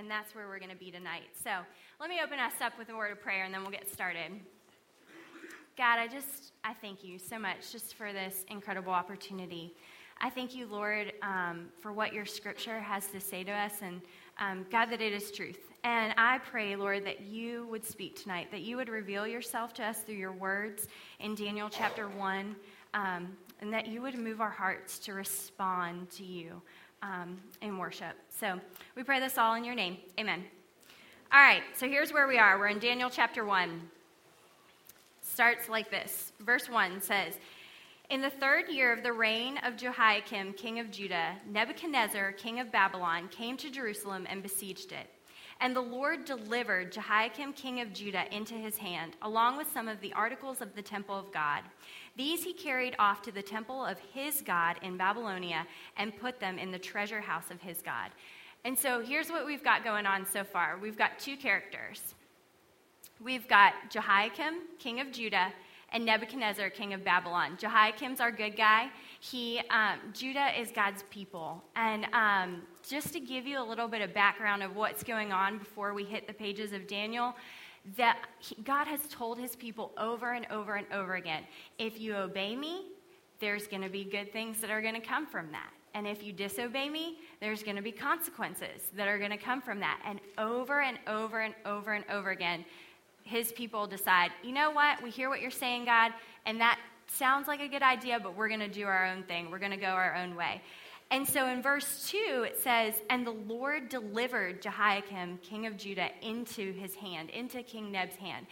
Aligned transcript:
and 0.00 0.10
that's 0.10 0.34
where 0.34 0.48
we're 0.48 0.58
going 0.58 0.70
to 0.70 0.76
be 0.76 0.90
tonight. 0.90 1.28
So 1.44 1.50
let 2.00 2.08
me 2.08 2.20
open 2.24 2.38
us 2.38 2.54
up 2.62 2.78
with 2.78 2.88
a 2.88 2.96
word 2.96 3.12
of 3.12 3.20
prayer, 3.20 3.44
and 3.44 3.52
then 3.52 3.60
we'll 3.60 3.70
get 3.70 3.86
started. 3.92 4.32
God, 5.76 5.98
I 5.98 6.08
just, 6.08 6.52
I 6.64 6.72
thank 6.72 7.04
you 7.04 7.18
so 7.18 7.38
much 7.38 7.70
just 7.70 7.94
for 7.94 8.10
this 8.10 8.46
incredible 8.48 8.94
opportunity. 8.94 9.74
I 10.18 10.30
thank 10.30 10.54
you, 10.54 10.66
Lord, 10.66 11.12
um, 11.20 11.66
for 11.80 11.92
what 11.92 12.14
your 12.14 12.24
scripture 12.24 12.80
has 12.80 13.08
to 13.08 13.20
say 13.20 13.44
to 13.44 13.52
us, 13.52 13.74
and 13.82 14.00
um, 14.38 14.64
God, 14.70 14.86
that 14.86 15.02
it 15.02 15.12
is 15.12 15.30
truth. 15.30 15.70
And 15.84 16.14
I 16.16 16.38
pray, 16.38 16.76
Lord, 16.76 17.04
that 17.04 17.20
you 17.20 17.66
would 17.70 17.84
speak 17.84 18.22
tonight, 18.22 18.50
that 18.52 18.62
you 18.62 18.78
would 18.78 18.88
reveal 18.88 19.26
yourself 19.26 19.74
to 19.74 19.84
us 19.84 20.00
through 20.00 20.16
your 20.16 20.32
words 20.32 20.88
in 21.18 21.34
Daniel 21.34 21.68
chapter 21.68 22.08
1, 22.08 22.56
um, 22.94 23.36
and 23.60 23.70
that 23.74 23.86
you 23.86 24.00
would 24.00 24.14
move 24.14 24.40
our 24.40 24.48
hearts 24.48 24.98
to 25.00 25.12
respond 25.12 26.10
to 26.12 26.24
you 26.24 26.62
um, 27.02 27.40
in 27.62 27.78
worship. 27.78 28.16
So 28.28 28.60
we 28.96 29.02
pray 29.02 29.20
this 29.20 29.38
all 29.38 29.54
in 29.54 29.64
your 29.64 29.74
name. 29.74 29.96
Amen. 30.18 30.44
All 31.32 31.40
right, 31.40 31.62
so 31.74 31.88
here's 31.88 32.12
where 32.12 32.26
we 32.26 32.38
are. 32.38 32.58
We're 32.58 32.68
in 32.68 32.78
Daniel 32.78 33.08
chapter 33.08 33.44
1. 33.44 33.80
Starts 35.22 35.68
like 35.68 35.90
this. 35.90 36.32
Verse 36.40 36.68
1 36.68 37.00
says, 37.00 37.38
in 38.10 38.20
the 38.20 38.30
third 38.30 38.68
year 38.68 38.92
of 38.92 39.04
the 39.04 39.12
reign 39.12 39.58
of 39.58 39.76
Jehoiakim, 39.76 40.54
king 40.54 40.80
of 40.80 40.90
Judah, 40.90 41.36
Nebuchadnezzar, 41.48 42.32
king 42.32 42.58
of 42.58 42.72
Babylon, 42.72 43.28
came 43.28 43.56
to 43.58 43.70
Jerusalem 43.70 44.26
and 44.28 44.42
besieged 44.42 44.90
it. 44.90 45.06
And 45.60 45.76
the 45.76 45.80
Lord 45.80 46.24
delivered 46.24 46.90
Jehoiakim, 46.90 47.52
king 47.52 47.80
of 47.80 47.92
Judah, 47.92 48.24
into 48.34 48.54
his 48.54 48.78
hand, 48.78 49.16
along 49.20 49.58
with 49.58 49.70
some 49.70 49.88
of 49.88 50.00
the 50.00 50.12
articles 50.14 50.62
of 50.62 50.74
the 50.74 50.82
temple 50.82 51.18
of 51.18 51.32
God. 51.32 51.62
These 52.16 52.42
he 52.44 52.54
carried 52.54 52.96
off 52.98 53.20
to 53.22 53.32
the 53.32 53.42
temple 53.42 53.84
of 53.84 53.98
his 54.14 54.40
God 54.40 54.76
in 54.82 54.96
Babylonia 54.96 55.66
and 55.98 56.16
put 56.16 56.40
them 56.40 56.58
in 56.58 56.70
the 56.70 56.78
treasure 56.78 57.20
house 57.20 57.50
of 57.50 57.60
his 57.60 57.82
God. 57.82 58.10
And 58.64 58.78
so 58.78 59.00
here's 59.00 59.28
what 59.28 59.46
we've 59.46 59.64
got 59.64 59.84
going 59.84 60.06
on 60.06 60.26
so 60.26 60.44
far 60.44 60.78
we've 60.80 60.98
got 60.98 61.18
two 61.18 61.36
characters. 61.36 62.14
We've 63.22 63.46
got 63.46 63.74
Jehoiakim, 63.90 64.54
king 64.78 65.00
of 65.00 65.12
Judah, 65.12 65.52
and 65.92 66.04
Nebuchadnezzar, 66.06 66.70
king 66.70 66.94
of 66.94 67.04
Babylon. 67.04 67.56
Jehoiakim's 67.58 68.20
our 68.20 68.30
good 68.30 68.56
guy. 68.56 68.90
He, 69.20 69.60
um, 69.68 69.98
Judah 70.14 70.48
is 70.58 70.70
God's 70.72 71.04
people. 71.10 71.62
And 71.76 72.06
um, 72.14 72.62
just 72.82 73.12
to 73.12 73.20
give 73.20 73.46
you 73.46 73.60
a 73.60 73.62
little 73.62 73.86
bit 73.86 74.00
of 74.00 74.14
background 74.14 74.62
of 74.62 74.74
what's 74.74 75.04
going 75.04 75.30
on 75.30 75.58
before 75.58 75.92
we 75.92 76.04
hit 76.04 76.26
the 76.26 76.32
pages 76.32 76.72
of 76.72 76.86
Daniel, 76.86 77.34
that 77.98 78.18
he, 78.38 78.56
God 78.62 78.86
has 78.86 79.00
told 79.10 79.38
his 79.38 79.56
people 79.56 79.92
over 79.98 80.32
and 80.32 80.46
over 80.50 80.76
and 80.76 80.86
over 80.92 81.16
again 81.16 81.44
if 81.78 82.00
you 82.00 82.16
obey 82.16 82.56
me, 82.56 82.86
there's 83.40 83.66
going 83.66 83.82
to 83.82 83.90
be 83.90 84.04
good 84.04 84.32
things 84.32 84.58
that 84.60 84.70
are 84.70 84.80
going 84.80 84.94
to 84.94 85.06
come 85.06 85.26
from 85.26 85.52
that. 85.52 85.70
And 85.92 86.06
if 86.06 86.22
you 86.22 86.32
disobey 86.32 86.88
me, 86.88 87.18
there's 87.40 87.62
going 87.62 87.76
to 87.76 87.82
be 87.82 87.92
consequences 87.92 88.90
that 88.96 89.06
are 89.06 89.18
going 89.18 89.32
to 89.32 89.36
come 89.36 89.60
from 89.60 89.80
that. 89.80 90.00
And 90.06 90.20
over 90.38 90.80
and 90.80 90.98
over 91.06 91.40
and 91.40 91.54
over 91.66 91.92
and 91.92 92.04
over 92.10 92.30
again, 92.30 92.64
his 93.22 93.52
people 93.52 93.86
decide, 93.86 94.30
you 94.42 94.52
know 94.52 94.70
what, 94.70 95.02
we 95.02 95.10
hear 95.10 95.28
what 95.28 95.40
you're 95.40 95.50
saying, 95.50 95.84
God, 95.84 96.12
and 96.46 96.60
that 96.60 96.78
sounds 97.16 97.48
like 97.48 97.60
a 97.60 97.68
good 97.68 97.82
idea, 97.82 98.18
but 98.20 98.36
we're 98.36 98.48
going 98.48 98.60
to 98.60 98.68
do 98.68 98.86
our 98.86 99.06
own 99.06 99.22
thing. 99.24 99.50
We're 99.50 99.58
going 99.58 99.72
to 99.72 99.76
go 99.76 99.88
our 99.88 100.16
own 100.16 100.36
way. 100.36 100.62
And 101.10 101.26
so 101.26 101.48
in 101.48 101.60
verse 101.60 102.08
2, 102.10 102.44
it 102.46 102.58
says, 102.62 102.94
And 103.10 103.26
the 103.26 103.32
Lord 103.32 103.88
delivered 103.88 104.62
Jehoiakim, 104.62 105.38
king 105.42 105.66
of 105.66 105.76
Judah, 105.76 106.08
into 106.22 106.72
his 106.72 106.94
hand, 106.94 107.30
into 107.30 107.62
King 107.62 107.90
Neb's 107.90 108.16
hand. 108.16 108.46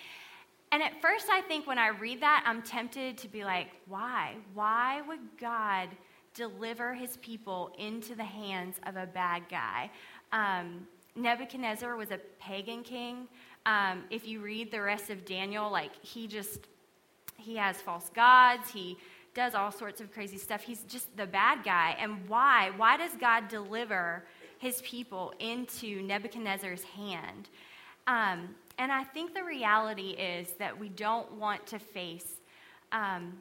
And 0.72 0.82
at 0.82 1.00
first, 1.00 1.26
I 1.30 1.40
think 1.42 1.66
when 1.66 1.78
I 1.78 1.88
read 1.88 2.20
that, 2.20 2.44
I'm 2.46 2.62
tempted 2.62 3.16
to 3.18 3.28
be 3.28 3.44
like, 3.44 3.68
why? 3.86 4.34
Why 4.54 5.00
would 5.06 5.20
God 5.40 5.88
deliver 6.34 6.94
his 6.94 7.16
people 7.18 7.72
into 7.78 8.14
the 8.14 8.24
hands 8.24 8.76
of 8.86 8.96
a 8.96 9.06
bad 9.06 9.44
guy? 9.48 9.90
Um, 10.32 10.86
Nebuchadnezzar 11.16 11.96
was 11.96 12.10
a 12.10 12.18
pagan 12.38 12.82
king. 12.82 13.28
Um, 13.66 14.04
if 14.10 14.26
you 14.26 14.40
read 14.40 14.70
the 14.70 14.80
rest 14.80 15.10
of 15.10 15.24
Daniel, 15.24 15.70
like 15.70 15.92
he 16.02 16.26
just, 16.26 16.60
he 17.38 17.56
has 17.56 17.80
false 17.80 18.10
gods. 18.14 18.70
He 18.70 18.98
does 19.34 19.54
all 19.54 19.70
sorts 19.70 20.00
of 20.00 20.12
crazy 20.12 20.36
stuff. 20.36 20.62
He's 20.62 20.82
just 20.82 21.16
the 21.16 21.26
bad 21.26 21.64
guy. 21.64 21.96
And 21.98 22.28
why? 22.28 22.72
Why 22.76 22.96
does 22.96 23.12
God 23.18 23.48
deliver 23.48 24.24
his 24.58 24.82
people 24.82 25.32
into 25.38 26.02
Nebuchadnezzar's 26.02 26.82
hand? 26.82 27.48
Um, 28.06 28.54
and 28.78 28.90
I 28.90 29.04
think 29.04 29.34
the 29.34 29.44
reality 29.44 30.10
is 30.10 30.48
that 30.58 30.78
we 30.78 30.88
don't 30.88 31.32
want 31.32 31.66
to 31.68 31.78
face 31.78 32.26
um, 32.92 33.34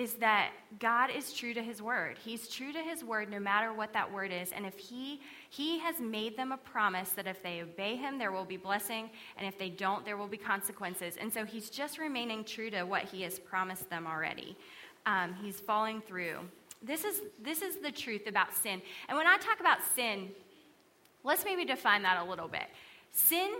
is 0.00 0.14
that 0.14 0.52
God 0.78 1.10
is 1.14 1.34
true 1.34 1.52
to 1.52 1.62
his 1.62 1.82
word. 1.82 2.16
He's 2.24 2.48
true 2.48 2.72
to 2.72 2.78
his 2.78 3.04
word 3.04 3.30
no 3.30 3.38
matter 3.38 3.74
what 3.74 3.92
that 3.92 4.10
word 4.10 4.32
is. 4.32 4.50
And 4.50 4.64
if 4.64 4.78
he 4.78 5.20
he 5.50 5.78
has 5.80 6.00
made 6.00 6.38
them 6.38 6.52
a 6.52 6.56
promise 6.56 7.10
that 7.10 7.26
if 7.26 7.42
they 7.42 7.60
obey 7.60 7.96
him 7.96 8.18
there 8.18 8.32
will 8.32 8.46
be 8.46 8.56
blessing 8.56 9.10
and 9.36 9.46
if 9.46 9.58
they 9.58 9.68
don't 9.68 10.02
there 10.06 10.16
will 10.16 10.26
be 10.26 10.38
consequences. 10.38 11.18
And 11.20 11.30
so 11.30 11.44
he's 11.44 11.68
just 11.68 11.98
remaining 11.98 12.44
true 12.44 12.70
to 12.70 12.84
what 12.84 13.02
he 13.02 13.20
has 13.22 13.38
promised 13.38 13.90
them 13.90 14.06
already. 14.06 14.56
Um, 15.04 15.34
he's 15.34 15.60
following 15.60 16.00
through. 16.00 16.38
This 16.82 17.04
is 17.04 17.20
this 17.42 17.60
is 17.60 17.76
the 17.76 17.92
truth 17.92 18.26
about 18.26 18.54
sin. 18.54 18.80
And 19.06 19.18
when 19.18 19.26
I 19.26 19.36
talk 19.36 19.60
about 19.60 19.80
sin, 19.94 20.30
let's 21.24 21.44
maybe 21.44 21.66
define 21.66 22.02
that 22.04 22.24
a 22.24 22.24
little 22.24 22.48
bit. 22.48 22.68
Sin 23.12 23.50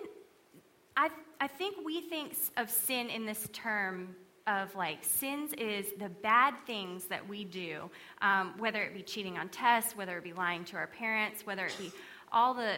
I 0.97 1.11
I 1.39 1.49
think 1.49 1.85
we 1.85 2.01
think 2.01 2.35
of 2.57 2.71
sin 2.71 3.11
in 3.11 3.27
this 3.27 3.47
term 3.53 4.17
of 4.47 4.75
like 4.75 5.05
sins 5.05 5.53
is 5.55 5.87
the 5.99 6.09
bad 6.09 6.55
things 6.67 7.05
that 7.07 7.27
we 7.29 7.45
do, 7.45 7.91
um, 8.23 8.55
whether 8.59 8.83
it 8.83 8.95
be 8.95 9.03
cheating 9.03 9.39
on 9.39 9.49
tests, 9.49 9.97
whether 9.97 10.17
it 10.19 10.25
be 10.25 10.33
lying 10.33 10.65
to 10.65 10.77
our 10.77 10.87
parents, 10.87 11.47
whether 11.47 11.67
it 11.67 11.77
be 11.79 11.93
all 12.33 12.55
the 12.55 12.77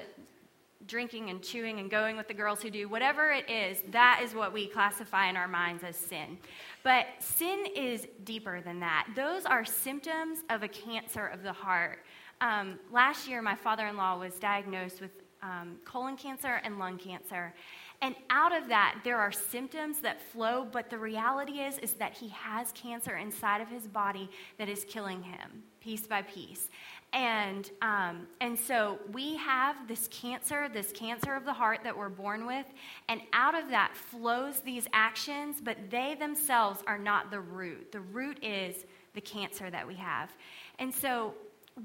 drinking 0.87 1.31
and 1.31 1.43
chewing 1.43 1.79
and 1.79 1.91
going 1.91 2.17
with 2.17 2.29
the 2.29 2.35
girls 2.35 2.61
who 2.61 2.71
do, 2.71 2.89
whatever 2.89 3.31
it 3.31 3.49
is, 3.49 3.79
that 3.91 4.21
is 4.23 4.35
what 4.35 4.53
we 4.53 4.67
classify 4.67 5.29
in 5.29 5.37
our 5.37 5.49
minds 5.49 5.85
as 5.85 5.97
sin. 5.97 6.39
But 6.83 7.07
sin 7.21 7.65
is 7.77 8.07
deeper 8.25 8.61
than 8.61 8.81
that. 8.81 9.07
Those 9.15 9.45
are 9.45 9.65
symptoms 9.65 10.41
of 10.51 10.63
a 10.63 10.69
cancer 10.69 11.27
of 11.27 11.43
the 11.43 11.53
heart. 11.53 12.01
Um, 12.41 12.81
last 12.91 13.29
year, 13.29 13.41
my 13.41 13.55
father 13.55 13.87
in 13.87 13.97
law 13.97 14.19
was 14.19 14.35
diagnosed 14.41 15.01
with 15.01 15.13
um, 15.43 15.77
colon 15.85 16.17
cancer 16.17 16.61
and 16.65 16.79
lung 16.79 16.99
cancer. 16.99 17.55
And 18.03 18.17
out 18.31 18.55
of 18.55 18.69
that, 18.69 19.01
there 19.05 19.17
are 19.17 19.31
symptoms 19.31 20.01
that 20.01 20.21
flow, 20.21 20.67
but 20.71 20.91
the 20.91 20.99
reality 20.99 21.61
is, 21.61 21.79
is 21.79 21.93
that 21.95 22.13
he 22.13 22.29
has 22.31 22.73
cancer 22.73 23.17
inside 23.17 23.61
of 23.61 23.69
his 23.69 23.87
body 23.87 24.29
that 24.59 24.69
is 24.69 24.85
killing 24.85 25.23
him 25.23 25.63
piece 25.81 26.07
by 26.07 26.23
piece. 26.23 26.69
And, 27.13 27.71
um, 27.81 28.27
and 28.41 28.59
so 28.59 28.99
we 29.13 29.37
have 29.37 29.87
this 29.87 30.09
cancer, 30.09 30.69
this 30.73 30.91
cancer 30.93 31.35
of 31.35 31.45
the 31.45 31.53
heart 31.53 31.81
that 31.85 31.97
we're 31.97 32.09
born 32.09 32.47
with, 32.47 32.67
and 33.09 33.21
out 33.33 33.55
of 33.55 33.69
that 33.69 33.95
flows 33.95 34.61
these 34.61 34.89
actions, 34.93 35.61
but 35.63 35.77
they 35.91 36.17
themselves 36.19 36.83
are 36.87 36.99
not 36.99 37.31
the 37.31 37.41
root. 37.41 37.93
The 37.93 38.01
root 38.01 38.43
is 38.43 38.85
the 39.15 39.21
cancer 39.21 39.71
that 39.71 39.87
we 39.87 39.95
have. 39.95 40.31
And 40.79 40.93
so 40.93 41.35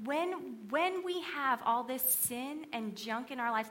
when, 0.04 0.56
when 0.70 1.04
we 1.04 1.20
have 1.22 1.60
all 1.64 1.84
this 1.84 2.02
sin 2.02 2.66
and 2.72 2.96
junk 2.96 3.30
in 3.30 3.38
our 3.38 3.52
lives, 3.52 3.68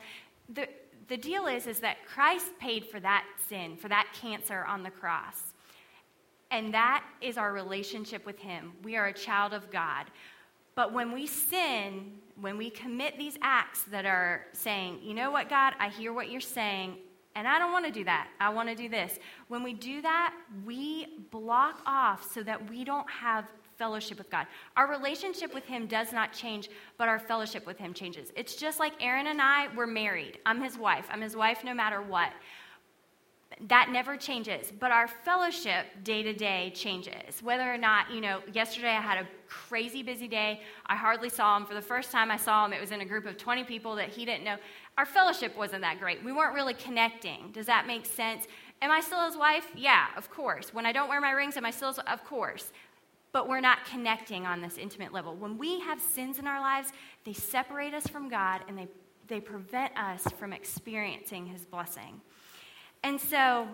the, 0.49 0.67
the 1.07 1.17
deal 1.17 1.47
is, 1.47 1.67
is 1.67 1.79
that 1.79 1.97
Christ 2.05 2.51
paid 2.59 2.85
for 2.85 2.99
that 2.99 3.25
sin, 3.47 3.77
for 3.77 3.87
that 3.87 4.07
cancer 4.19 4.65
on 4.65 4.83
the 4.83 4.89
cross. 4.89 5.53
And 6.51 6.73
that 6.73 7.03
is 7.21 7.37
our 7.37 7.53
relationship 7.53 8.25
with 8.25 8.39
Him. 8.39 8.73
We 8.83 8.95
are 8.95 9.07
a 9.07 9.13
child 9.13 9.53
of 9.53 9.69
God. 9.71 10.05
But 10.75 10.93
when 10.93 11.11
we 11.11 11.25
sin, 11.25 12.11
when 12.39 12.57
we 12.57 12.69
commit 12.69 13.17
these 13.17 13.37
acts 13.41 13.83
that 13.83 14.05
are 14.05 14.45
saying, 14.53 14.99
you 15.01 15.13
know 15.13 15.31
what, 15.31 15.49
God, 15.49 15.73
I 15.79 15.89
hear 15.89 16.13
what 16.13 16.29
you're 16.29 16.39
saying, 16.39 16.97
and 17.35 17.47
I 17.47 17.59
don't 17.59 17.71
want 17.71 17.85
to 17.85 17.91
do 17.91 18.03
that. 18.05 18.29
I 18.39 18.49
want 18.49 18.69
to 18.69 18.75
do 18.75 18.89
this. 18.89 19.19
When 19.47 19.63
we 19.63 19.73
do 19.73 20.01
that, 20.01 20.33
we 20.65 21.07
block 21.31 21.81
off 21.85 22.31
so 22.31 22.43
that 22.43 22.69
we 22.69 22.83
don't 22.83 23.09
have 23.09 23.45
fellowship 23.77 24.17
with 24.17 24.29
God. 24.29 24.47
Our 24.75 24.89
relationship 24.89 25.53
with 25.53 25.65
Him 25.65 25.87
does 25.87 26.11
not 26.11 26.33
change, 26.33 26.69
but 26.97 27.07
our 27.07 27.19
fellowship 27.19 27.65
with 27.65 27.77
Him 27.77 27.93
changes. 27.93 28.31
It's 28.35 28.55
just 28.55 28.79
like 28.79 28.93
Aaron 28.99 29.27
and 29.27 29.41
I 29.41 29.73
were 29.75 29.87
married. 29.87 30.39
I'm 30.45 30.61
his 30.61 30.77
wife. 30.77 31.07
I'm 31.11 31.21
his 31.21 31.35
wife 31.35 31.63
no 31.63 31.73
matter 31.73 32.01
what. 32.01 32.31
That 33.69 33.89
never 33.91 34.17
changes, 34.17 34.71
but 34.77 34.91
our 34.91 35.07
fellowship 35.07 35.85
day 36.03 36.21
to 36.21 36.33
day 36.33 36.71
changes. 36.75 37.41
Whether 37.41 37.73
or 37.73 37.77
not, 37.77 38.11
you 38.11 38.21
know, 38.21 38.41
yesterday 38.53 38.89
I 38.89 39.01
had 39.01 39.17
a 39.17 39.27
crazy 39.47 40.03
busy 40.03 40.27
day. 40.27 40.61
I 40.85 40.95
hardly 40.95 41.29
saw 41.29 41.57
him. 41.57 41.65
For 41.65 41.73
the 41.73 41.81
first 41.81 42.11
time 42.11 42.29
I 42.29 42.37
saw 42.37 42.65
him, 42.65 42.73
it 42.73 42.81
was 42.81 42.91
in 42.91 43.01
a 43.01 43.05
group 43.05 43.25
of 43.25 43.37
20 43.37 43.63
people 43.63 43.95
that 43.95 44.09
he 44.09 44.25
didn't 44.25 44.43
know. 44.43 44.57
Our 44.97 45.05
fellowship 45.05 45.57
wasn't 45.57 45.81
that 45.81 45.99
great. 45.99 46.23
We 46.23 46.33
weren't 46.33 46.53
really 46.53 46.75
connecting. 46.75 47.51
Does 47.51 47.65
that 47.65 47.87
make 47.87 48.05
sense? 48.05 48.47
Am 48.81 48.91
I 48.91 48.99
still 48.99 49.25
his 49.25 49.37
wife? 49.37 49.65
Yeah, 49.75 50.07
of 50.15 50.29
course. 50.29 50.71
When 50.73 50.85
I 50.85 50.91
don't 50.91 51.09
wear 51.09 51.21
my 51.21 51.31
rings, 51.31 51.57
am 51.57 51.65
I 51.65 51.71
still? 51.71 51.95
Of 52.05 52.23
course 52.25 52.71
but 53.31 53.47
we're 53.47 53.61
not 53.61 53.85
connecting 53.85 54.45
on 54.45 54.61
this 54.61 54.77
intimate 54.77 55.13
level. 55.13 55.35
When 55.35 55.57
we 55.57 55.79
have 55.81 56.01
sins 56.01 56.39
in 56.39 56.47
our 56.47 56.59
lives, 56.59 56.91
they 57.23 57.33
separate 57.33 57.93
us 57.93 58.07
from 58.07 58.29
God 58.29 58.61
and 58.67 58.77
they, 58.77 58.87
they 59.27 59.39
prevent 59.39 59.97
us 59.97 60.23
from 60.39 60.53
experiencing 60.53 61.45
His 61.45 61.65
blessing. 61.65 62.21
And 63.03 63.19
so 63.19 63.67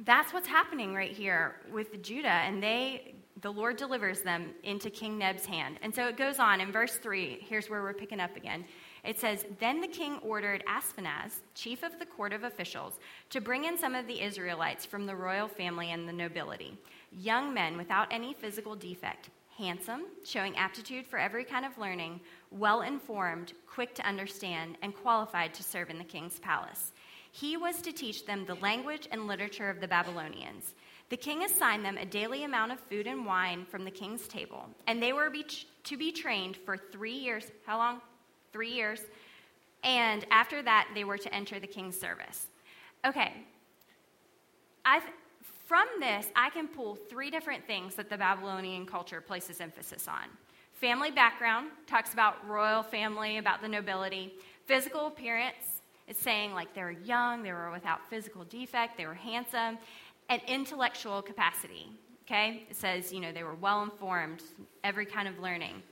that's 0.00 0.32
what's 0.32 0.48
happening 0.48 0.94
right 0.94 1.12
here 1.12 1.56
with 1.72 2.02
Judah, 2.02 2.28
and 2.28 2.62
they 2.62 3.14
the 3.42 3.52
Lord 3.52 3.76
delivers 3.76 4.20
them 4.22 4.50
into 4.62 4.90
King 4.90 5.18
Neb's 5.18 5.44
hand. 5.44 5.78
And 5.82 5.94
so 5.94 6.06
it 6.06 6.16
goes 6.16 6.38
on 6.38 6.60
in 6.60 6.70
verse 6.72 6.96
3. 6.96 7.44
Here's 7.46 7.68
where 7.68 7.82
we're 7.82 7.92
picking 7.92 8.20
up 8.20 8.36
again. 8.36 8.64
It 9.04 9.20
says, 9.20 9.44
Then 9.60 9.80
the 9.80 9.88
king 9.88 10.18
ordered 10.22 10.64
Ashpenaz, 10.66 11.40
chief 11.54 11.82
of 11.82 11.98
the 11.98 12.06
court 12.06 12.32
of 12.32 12.42
officials, 12.42 12.94
to 13.30 13.40
bring 13.40 13.64
in 13.64 13.76
some 13.76 13.94
of 13.94 14.06
the 14.06 14.22
Israelites 14.22 14.86
from 14.86 15.06
the 15.06 15.16
royal 15.16 15.48
family 15.48 15.92
and 15.92 16.08
the 16.08 16.12
nobility, 16.12 16.78
young 17.12 17.52
men 17.52 17.76
without 17.76 18.08
any 18.10 18.32
physical 18.32 18.74
defect, 18.74 19.28
handsome, 19.58 20.04
showing 20.24 20.56
aptitude 20.56 21.06
for 21.06 21.18
every 21.18 21.44
kind 21.44 21.66
of 21.66 21.76
learning, 21.76 22.20
well 22.50 22.80
informed, 22.80 23.52
quick 23.68 23.94
to 23.94 24.06
understand, 24.06 24.78
and 24.82 24.94
qualified 24.94 25.52
to 25.54 25.62
serve 25.62 25.90
in 25.90 25.98
the 25.98 26.04
king's 26.04 26.38
palace. 26.38 26.92
He 27.30 27.56
was 27.56 27.82
to 27.82 27.92
teach 27.92 28.26
them 28.26 28.46
the 28.46 28.54
language 28.56 29.08
and 29.10 29.26
literature 29.26 29.68
of 29.68 29.80
the 29.80 29.88
Babylonians. 29.88 30.74
The 31.10 31.16
king 31.18 31.44
assigned 31.44 31.84
them 31.84 31.98
a 31.98 32.06
daily 32.06 32.44
amount 32.44 32.72
of 32.72 32.80
food 32.80 33.06
and 33.06 33.26
wine 33.26 33.66
from 33.66 33.84
the 33.84 33.90
king's 33.90 34.26
table, 34.26 34.66
and 34.86 35.02
they 35.02 35.12
were 35.12 35.30
to 35.84 35.96
be 35.96 36.12
trained 36.12 36.56
for 36.56 36.78
three 36.78 37.12
years. 37.12 37.44
How 37.66 37.76
long? 37.76 38.00
Three 38.54 38.70
years. 38.70 39.00
And 39.82 40.24
after 40.30 40.62
that, 40.62 40.88
they 40.94 41.02
were 41.02 41.18
to 41.18 41.34
enter 41.34 41.58
the 41.58 41.66
king's 41.66 41.98
service. 41.98 42.46
Okay. 43.04 43.32
I've, 44.84 45.02
from 45.66 45.88
this, 45.98 46.28
I 46.36 46.50
can 46.50 46.68
pull 46.68 46.94
three 46.94 47.32
different 47.32 47.66
things 47.66 47.96
that 47.96 48.08
the 48.08 48.16
Babylonian 48.16 48.86
culture 48.86 49.20
places 49.20 49.60
emphasis 49.60 50.06
on. 50.06 50.28
Family 50.74 51.10
background 51.10 51.70
talks 51.88 52.12
about 52.12 52.46
royal 52.46 52.84
family, 52.84 53.38
about 53.38 53.60
the 53.60 53.66
nobility. 53.66 54.34
Physical 54.66 55.08
appearance, 55.08 55.82
it's 56.06 56.20
saying 56.20 56.54
like 56.54 56.72
they 56.74 56.82
were 56.82 56.92
young, 56.92 57.42
they 57.42 57.52
were 57.52 57.72
without 57.72 58.08
physical 58.08 58.44
defect, 58.44 58.96
they 58.96 59.06
were 59.06 59.14
handsome 59.14 59.78
and 60.30 60.40
intellectual 60.46 61.22
capacity. 61.22 61.88
Okay? 62.24 62.68
It 62.70 62.76
says, 62.76 63.12
you 63.12 63.18
know, 63.18 63.32
they 63.32 63.42
were 63.42 63.56
well 63.56 63.82
informed, 63.82 64.44
every 64.84 65.06
kind 65.06 65.26
of 65.26 65.40
learning. 65.40 65.82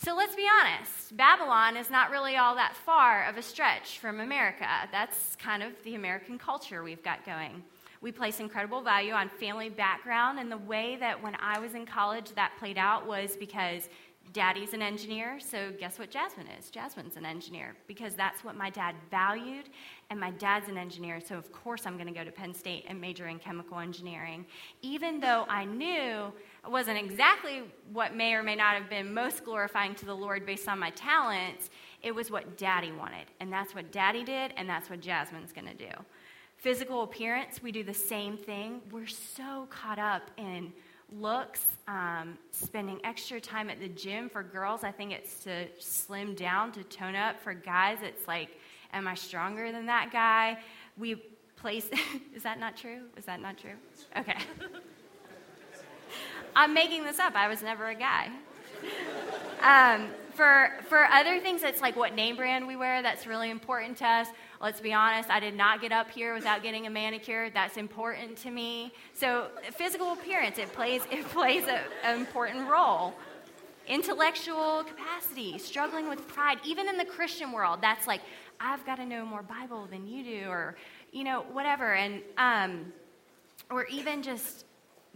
So 0.00 0.14
let's 0.14 0.36
be 0.36 0.46
honest 0.48 1.16
Babylon 1.16 1.76
is 1.76 1.90
not 1.90 2.12
really 2.12 2.36
all 2.36 2.54
that 2.54 2.76
far 2.76 3.24
of 3.24 3.36
a 3.36 3.42
stretch 3.42 3.98
from 3.98 4.20
America. 4.20 4.68
That's 4.92 5.34
kind 5.36 5.60
of 5.60 5.72
the 5.82 5.96
American 5.96 6.38
culture 6.38 6.84
we've 6.84 7.02
got 7.02 7.26
going. 7.26 7.64
We 8.00 8.12
place 8.12 8.38
incredible 8.38 8.80
value 8.80 9.12
on 9.12 9.28
family 9.28 9.70
background, 9.70 10.38
and 10.38 10.52
the 10.52 10.58
way 10.58 10.96
that 11.00 11.20
when 11.20 11.34
I 11.40 11.58
was 11.58 11.74
in 11.74 11.84
college 11.84 12.30
that 12.36 12.52
played 12.60 12.78
out 12.78 13.08
was 13.08 13.34
because 13.34 13.88
Daddy's 14.32 14.74
an 14.74 14.82
engineer, 14.82 15.38
so 15.40 15.72
guess 15.78 15.98
what 15.98 16.10
Jasmine 16.10 16.48
is? 16.58 16.70
Jasmine's 16.70 17.16
an 17.16 17.24
engineer 17.24 17.74
because 17.86 18.14
that's 18.14 18.44
what 18.44 18.56
my 18.56 18.70
dad 18.70 18.94
valued, 19.10 19.68
and 20.10 20.20
my 20.20 20.30
dad's 20.32 20.68
an 20.68 20.76
engineer, 20.76 21.20
so 21.20 21.36
of 21.36 21.50
course 21.52 21.86
I'm 21.86 21.94
going 21.94 22.08
to 22.08 22.12
go 22.12 22.24
to 22.24 22.30
Penn 22.30 22.52
State 22.52 22.84
and 22.88 23.00
major 23.00 23.28
in 23.28 23.38
chemical 23.38 23.78
engineering. 23.78 24.44
Even 24.82 25.20
though 25.20 25.46
I 25.48 25.64
knew 25.64 26.32
it 26.64 26.70
wasn't 26.70 26.98
exactly 26.98 27.62
what 27.92 28.14
may 28.14 28.34
or 28.34 28.42
may 28.42 28.54
not 28.54 28.74
have 28.74 28.90
been 28.90 29.12
most 29.14 29.44
glorifying 29.44 29.94
to 29.96 30.04
the 30.04 30.14
Lord 30.14 30.44
based 30.44 30.68
on 30.68 30.78
my 30.78 30.90
talents, 30.90 31.70
it 32.02 32.14
was 32.14 32.30
what 32.30 32.56
Daddy 32.56 32.92
wanted, 32.92 33.26
and 33.40 33.52
that's 33.52 33.74
what 33.74 33.90
Daddy 33.92 34.24
did, 34.24 34.52
and 34.56 34.68
that's 34.68 34.90
what 34.90 35.00
Jasmine's 35.00 35.52
going 35.52 35.68
to 35.68 35.74
do. 35.74 35.92
Physical 36.56 37.02
appearance, 37.02 37.62
we 37.62 37.70
do 37.70 37.84
the 37.84 37.94
same 37.94 38.36
thing. 38.36 38.80
We're 38.90 39.06
so 39.06 39.68
caught 39.70 39.98
up 39.98 40.30
in 40.36 40.72
looks, 41.12 41.64
um, 41.86 42.36
spending 42.50 43.00
extra 43.04 43.40
time 43.40 43.70
at 43.70 43.80
the 43.80 43.88
gym 43.88 44.28
for 44.28 44.42
girls. 44.42 44.84
I 44.84 44.92
think 44.92 45.12
it's 45.12 45.42
to 45.44 45.66
slim 45.78 46.34
down, 46.34 46.72
to 46.72 46.84
tone 46.84 47.14
up. 47.14 47.40
For 47.40 47.54
guys, 47.54 47.98
it's 48.02 48.28
like, 48.28 48.50
am 48.92 49.08
I 49.08 49.14
stronger 49.14 49.72
than 49.72 49.86
that 49.86 50.10
guy? 50.12 50.58
We 50.96 51.22
place, 51.56 51.88
is 52.34 52.42
that 52.42 52.60
not 52.60 52.76
true? 52.76 53.02
Is 53.16 53.24
that 53.24 53.40
not 53.40 53.58
true? 53.58 53.74
Okay. 54.16 54.38
I'm 56.56 56.74
making 56.74 57.04
this 57.04 57.18
up. 57.18 57.34
I 57.34 57.48
was 57.48 57.62
never 57.62 57.88
a 57.88 57.94
guy. 57.94 58.30
Um, 59.60 60.06
for, 60.38 60.70
for 60.88 61.04
other 61.06 61.40
things, 61.40 61.64
it's 61.64 61.82
like 61.82 61.96
what 61.96 62.14
name 62.14 62.36
brand 62.36 62.64
we 62.64 62.76
wear. 62.76 63.02
That's 63.02 63.26
really 63.26 63.50
important 63.50 63.96
to 63.98 64.06
us. 64.06 64.28
Let's 64.62 64.80
be 64.80 64.92
honest, 64.92 65.30
I 65.30 65.40
did 65.40 65.56
not 65.56 65.80
get 65.80 65.90
up 65.90 66.08
here 66.08 66.32
without 66.32 66.62
getting 66.62 66.86
a 66.86 66.90
manicure. 66.90 67.50
That's 67.50 67.76
important 67.76 68.38
to 68.38 68.50
me. 68.52 68.92
So, 69.14 69.48
physical 69.72 70.12
appearance, 70.12 70.56
it 70.58 70.72
plays, 70.72 71.02
it 71.10 71.24
plays 71.30 71.64
an 71.66 72.20
important 72.20 72.70
role. 72.70 73.14
Intellectual 73.88 74.84
capacity, 74.84 75.58
struggling 75.58 76.08
with 76.08 76.28
pride, 76.28 76.58
even 76.64 76.88
in 76.88 76.98
the 76.98 77.04
Christian 77.04 77.50
world, 77.50 77.80
that's 77.82 78.06
like, 78.06 78.20
I've 78.60 78.86
got 78.86 78.98
to 78.98 79.06
know 79.06 79.26
more 79.26 79.42
Bible 79.42 79.88
than 79.90 80.06
you 80.06 80.22
do, 80.22 80.48
or, 80.48 80.76
you 81.10 81.24
know, 81.24 81.46
whatever. 81.52 81.94
And, 81.94 82.22
um, 82.36 82.92
or 83.72 83.86
even 83.86 84.22
just, 84.22 84.66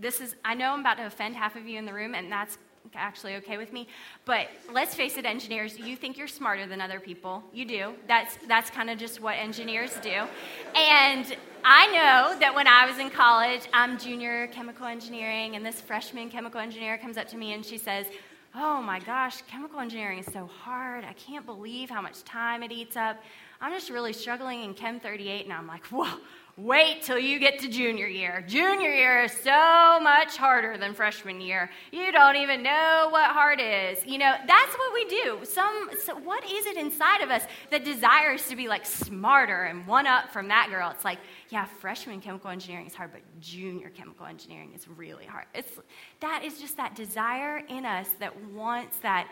this 0.01 0.21
is, 0.21 0.35
I 0.45 0.55
know 0.55 0.73
I'm 0.73 0.81
about 0.81 0.97
to 0.97 1.07
offend 1.07 1.37
half 1.37 1.55
of 1.55 1.69
you 1.69 1.79
in 1.79 1.85
the 1.85 1.95
room, 1.95 2.17
and 2.17 2.33
that's 2.33 2.59
actually 2.95 3.37
okay 3.37 3.57
with 3.57 3.73
me. 3.73 3.89
But 4.25 4.49
let's 4.73 4.95
face 4.95 5.17
it, 5.17 5.25
engineers, 5.25 5.79
you 5.79 5.97
think 5.97 6.17
you're 6.17 6.29
smarter 6.29 6.67
than 6.67 6.81
other 6.81 7.01
people. 7.01 7.43
You 7.53 7.65
do. 7.65 7.95
That's, 8.07 8.37
that's 8.49 8.71
kind 8.71 8.91
of 8.91 8.99
just 8.99 9.21
what 9.21 9.37
engineers 9.37 9.93
do. 10.03 10.27
And 10.75 11.37
I 11.65 11.87
know 11.87 12.39
that 12.41 12.55
when 12.55 12.67
I 12.67 12.87
was 12.87 12.99
in 12.99 13.11
college, 13.11 13.63
I'm 13.73 13.99
junior 13.99 14.49
chemical 14.49 14.87
engineering, 14.87 15.57
and 15.57 15.65
this 15.65 15.81
freshman 15.81 16.29
chemical 16.29 16.61
engineer 16.61 16.99
comes 16.99 17.17
up 17.17 17.29
to 17.29 17.37
me 17.37 17.53
and 17.53 17.65
she 17.65 17.79
says, 17.79 18.07
Oh 18.55 18.83
my 18.83 18.99
gosh, 18.99 19.41
chemical 19.43 19.81
engineering 19.81 20.19
is 20.19 20.31
so 20.31 20.45
hard. 20.47 21.05
I 21.05 21.15
can't 21.15 21.47
believe 21.47 21.89
how 21.89 22.03
much 22.03 22.23
time 22.25 22.63
it 22.63 22.71
eats 22.71 22.97
up. 22.97 23.17
I'm 23.63 23.73
just 23.73 23.89
really 23.89 24.13
struggling 24.13 24.63
in 24.65 24.75
Chem 24.75 25.01
38, 25.01 25.45
and 25.45 25.55
I'm 25.55 25.67
like, 25.67 25.87
Whoa 25.87 26.19
Wait 26.59 27.01
till 27.01 27.19
you 27.19 27.39
get 27.39 27.59
to 27.59 27.67
junior 27.67 28.07
year. 28.07 28.45
Junior 28.47 28.91
year 28.91 29.25
is 29.25 29.33
so 29.33 29.99
much 30.01 30.37
harder 30.37 30.77
than 30.77 30.93
freshman 30.93 31.41
year. 31.41 31.71
You 31.93 32.13
don't 32.13 32.37
even 32.37 32.63
know 32.63 33.09
what 33.11 33.31
hard 33.31 33.59
is. 33.59 34.05
You 34.05 34.19
know, 34.19 34.35
that's 34.47 34.75
what 34.75 34.93
we 34.93 35.07
do. 35.07 35.39
Some 35.45 35.89
so 35.99 36.15
what 36.15 36.45
is 36.45 36.67
it 36.67 36.77
inside 36.77 37.23
of 37.23 37.31
us 37.31 37.43
that 37.71 37.87
desires 37.87 38.47
to 38.49 38.57
be 38.57 38.69
like 38.69 38.85
smarter 38.85 39.65
and 39.65 39.87
one 39.87 40.07
up 40.07 40.31
from 40.31 40.49
that 40.49 40.69
girl? 40.69 40.91
It's 40.91 41.07
like, 41.07 41.21
yeah, 41.49 41.65
freshman 41.65 42.21
chemical 42.21 42.51
engineering 42.51 42.87
is 42.87 42.95
hard, 42.95 43.13
but 43.13 43.23
junior 43.41 43.89
chemical 43.89 44.27
engineering 44.27 44.73
is 44.75 44.87
really 44.87 45.25
hard. 45.25 45.47
It's 45.55 45.79
that 46.21 46.45
is 46.45 46.61
just 46.61 46.77
that 46.77 46.95
desire 46.95 47.63
in 47.71 47.87
us 47.87 48.09
that 48.21 48.39
wants 48.51 48.99
that 48.99 49.27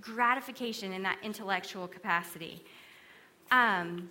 gratification 0.00 0.94
in 0.94 1.02
that 1.02 1.18
intellectual 1.22 1.86
capacity. 1.86 2.64
Um, 3.50 4.10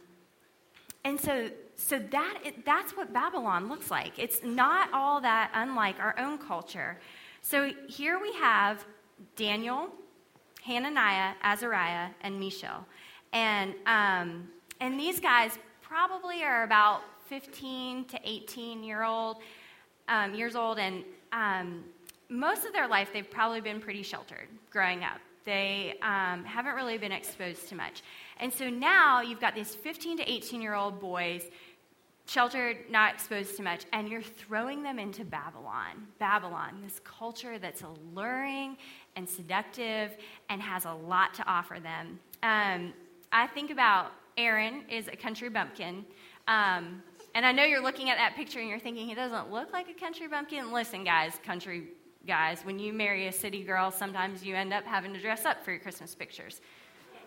and 1.08 1.20
so 1.20 1.50
so 1.78 2.00
that, 2.00 2.40
that's 2.66 2.98
what 2.98 3.14
Babylon 3.14 3.70
looks 3.70 3.92
like. 3.92 4.18
It's 4.18 4.44
not 4.44 4.90
all 4.92 5.22
that 5.22 5.52
unlike 5.54 6.00
our 6.00 6.16
own 6.18 6.40
culture. 6.40 6.98
So 7.44 7.72
here 7.88 8.20
we 8.20 8.34
have 8.34 8.84
Daniel, 9.36 9.90
Hananiah, 10.64 11.34
Azariah, 11.44 12.10
and 12.22 12.40
Mishael. 12.40 12.84
And, 13.32 13.76
um, 13.86 14.50
and 14.82 15.00
these 15.00 15.20
guys 15.20 15.60
probably 15.84 16.44
are 16.44 16.64
about 16.64 17.02
15 17.28 18.06
to 18.06 18.20
18 18.24 18.84
year 18.84 19.04
old, 19.04 19.38
um, 20.08 20.34
years 20.34 20.56
old, 20.56 20.80
and 20.80 21.04
um, 21.32 21.84
most 22.28 22.66
of 22.66 22.74
their 22.74 22.88
life 22.88 23.10
they've 23.14 23.30
probably 23.30 23.62
been 23.62 23.80
pretty 23.80 24.02
sheltered 24.02 24.48
growing 24.72 25.04
up. 25.04 25.20
They 25.46 25.94
um, 26.02 26.44
haven't 26.44 26.74
really 26.74 26.98
been 26.98 27.12
exposed 27.12 27.70
to 27.70 27.76
much. 27.76 28.02
And 28.40 28.54
so 28.54 28.70
now 28.70 29.22
you've 29.22 29.40
got 29.40 29.56
these 29.56 29.74
15 29.76 30.18
to 30.18 30.32
18 30.32 30.62
year 30.62 30.74
old 30.74 31.00
boys 31.00 31.44
sheltered, 32.26 32.78
not 32.90 33.14
exposed 33.14 33.56
to 33.56 33.64
much, 33.64 33.86
and 33.94 34.10
you're 34.10 34.22
throwing 34.22 34.84
them 34.84 35.00
into 35.00 35.24
Babylon. 35.24 36.08
Babylon, 36.20 36.82
this 36.84 37.00
culture 37.04 37.58
that's 37.58 37.84
alluring 37.84 38.78
and 39.16 39.28
seductive 39.28 40.12
and 40.50 40.62
has 40.62 40.86
a 40.86 40.94
lot 40.94 41.34
to 41.36 41.48
offer 41.48 41.80
them. 41.80 42.20
Um, 42.44 42.94
I 43.32 43.48
think 43.48 43.72
about 43.72 44.12
Aaron 44.38 44.84
is 44.90 45.08
a 45.08 45.16
country 45.16 45.50
bumpkin. 45.50 46.06
Um, 46.48 47.02
and 47.34 47.46
I 47.46 47.52
know 47.52 47.64
you're 47.64 47.84
looking 47.84 48.10
at 48.10 48.18
that 48.18 48.36
picture 48.36 48.60
and 48.60 48.70
you're 48.70 48.80
thinking 48.80 49.08
he 49.08 49.16
doesn't 49.16 49.52
look 49.52 49.72
like 49.72 49.90
a 49.90 49.94
country 49.94 50.28
bumpkin. 50.28 50.72
Listen, 50.72 51.04
guys, 51.04 51.40
country 51.46 51.90
guys, 52.26 52.66
when 52.66 52.78
you 52.78 52.94
marry 52.94 53.28
a 53.28 53.32
city 53.32 53.64
girl, 53.64 53.90
sometimes 53.90 54.44
you 54.44 54.56
end 54.56 54.74
up 54.74 54.86
having 54.86 55.14
to 55.14 55.20
dress 55.20 55.46
up 55.46 55.64
for 55.64 55.72
your 55.72 55.80
Christmas 55.80 56.14
pictures. 56.14 56.62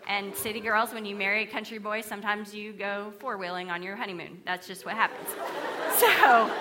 And 0.07 0.35
city 0.35 0.59
girls, 0.59 0.93
when 0.93 1.05
you 1.05 1.15
marry 1.15 1.43
a 1.43 1.47
country 1.47 1.77
boy, 1.77 2.01
sometimes 2.01 2.53
you 2.53 2.73
go 2.73 3.13
four 3.19 3.37
wheeling 3.37 3.69
on 3.69 3.81
your 3.83 3.95
honeymoon. 3.95 4.41
That's 4.45 4.67
just 4.67 4.85
what 4.85 4.95
happens. 4.95 5.29
so 5.97 6.51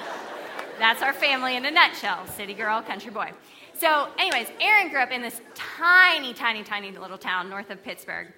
that's 0.78 1.02
our 1.02 1.12
family 1.12 1.56
in 1.56 1.64
a 1.64 1.70
nutshell 1.70 2.26
city 2.26 2.54
girl, 2.54 2.82
country 2.82 3.10
boy. 3.10 3.32
So, 3.74 4.08
anyways, 4.18 4.48
Aaron 4.60 4.90
grew 4.90 5.00
up 5.00 5.10
in 5.10 5.22
this 5.22 5.40
tiny, 5.54 6.34
tiny, 6.34 6.62
tiny 6.62 6.90
little 6.90 7.18
town 7.18 7.48
north 7.48 7.70
of 7.70 7.82
Pittsburgh 7.82 8.28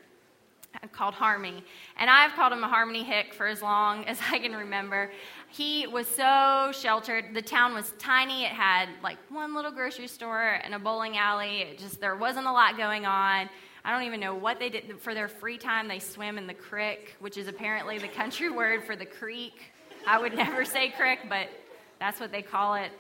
called 0.93 1.15
Harmony. 1.15 1.65
And 1.97 2.09
I've 2.11 2.33
called 2.33 2.53
him 2.53 2.65
a 2.65 2.69
Harmony 2.69 3.03
Hick 3.03 3.35
for 3.35 3.47
as 3.47 3.63
long 3.63 4.05
as 4.07 4.19
I 4.31 4.39
can 4.39 4.53
remember. 4.55 5.13
He 5.49 5.87
was 5.87 6.07
so 6.07 6.71
sheltered. 6.73 7.35
The 7.35 7.43
town 7.43 7.75
was 7.75 7.93
tiny. 7.99 8.45
It 8.45 8.53
had 8.53 8.89
like 9.03 9.19
one 9.29 9.55
little 9.55 9.71
grocery 9.71 10.07
store 10.07 10.61
and 10.63 10.75
a 10.75 10.79
bowling 10.79 11.17
alley. 11.17 11.63
It 11.63 11.79
just 11.79 12.01
there 12.01 12.17
wasn't 12.17 12.47
a 12.47 12.53
lot 12.53 12.77
going 12.77 13.07
on. 13.07 13.49
I 13.85 13.93
don't 13.93 14.07
even 14.07 14.21
know 14.21 14.35
what 14.35 14.59
they 14.59 14.69
did. 14.69 15.01
For 15.01 15.15
their 15.15 15.29
free 15.29 15.59
time, 15.59 15.89
they 15.89 15.99
swim 15.99 16.39
in 16.39 16.47
the 16.47 16.55
creek, 16.55 17.17
which 17.19 17.37
is 17.37 17.49
apparently 17.49 17.99
the 17.99 18.09
country 18.09 18.51
word 18.63 18.85
for 18.85 18.97
the 18.97 19.07
creek. 19.07 19.73
I 20.07 20.21
would 20.21 20.35
never 20.35 20.65
say 20.65 20.91
creek, 20.91 21.21
but 21.29 21.49
that's 21.99 22.21
what 22.21 22.33
they 22.33 22.43
call 22.43 22.75
it. 22.75 22.91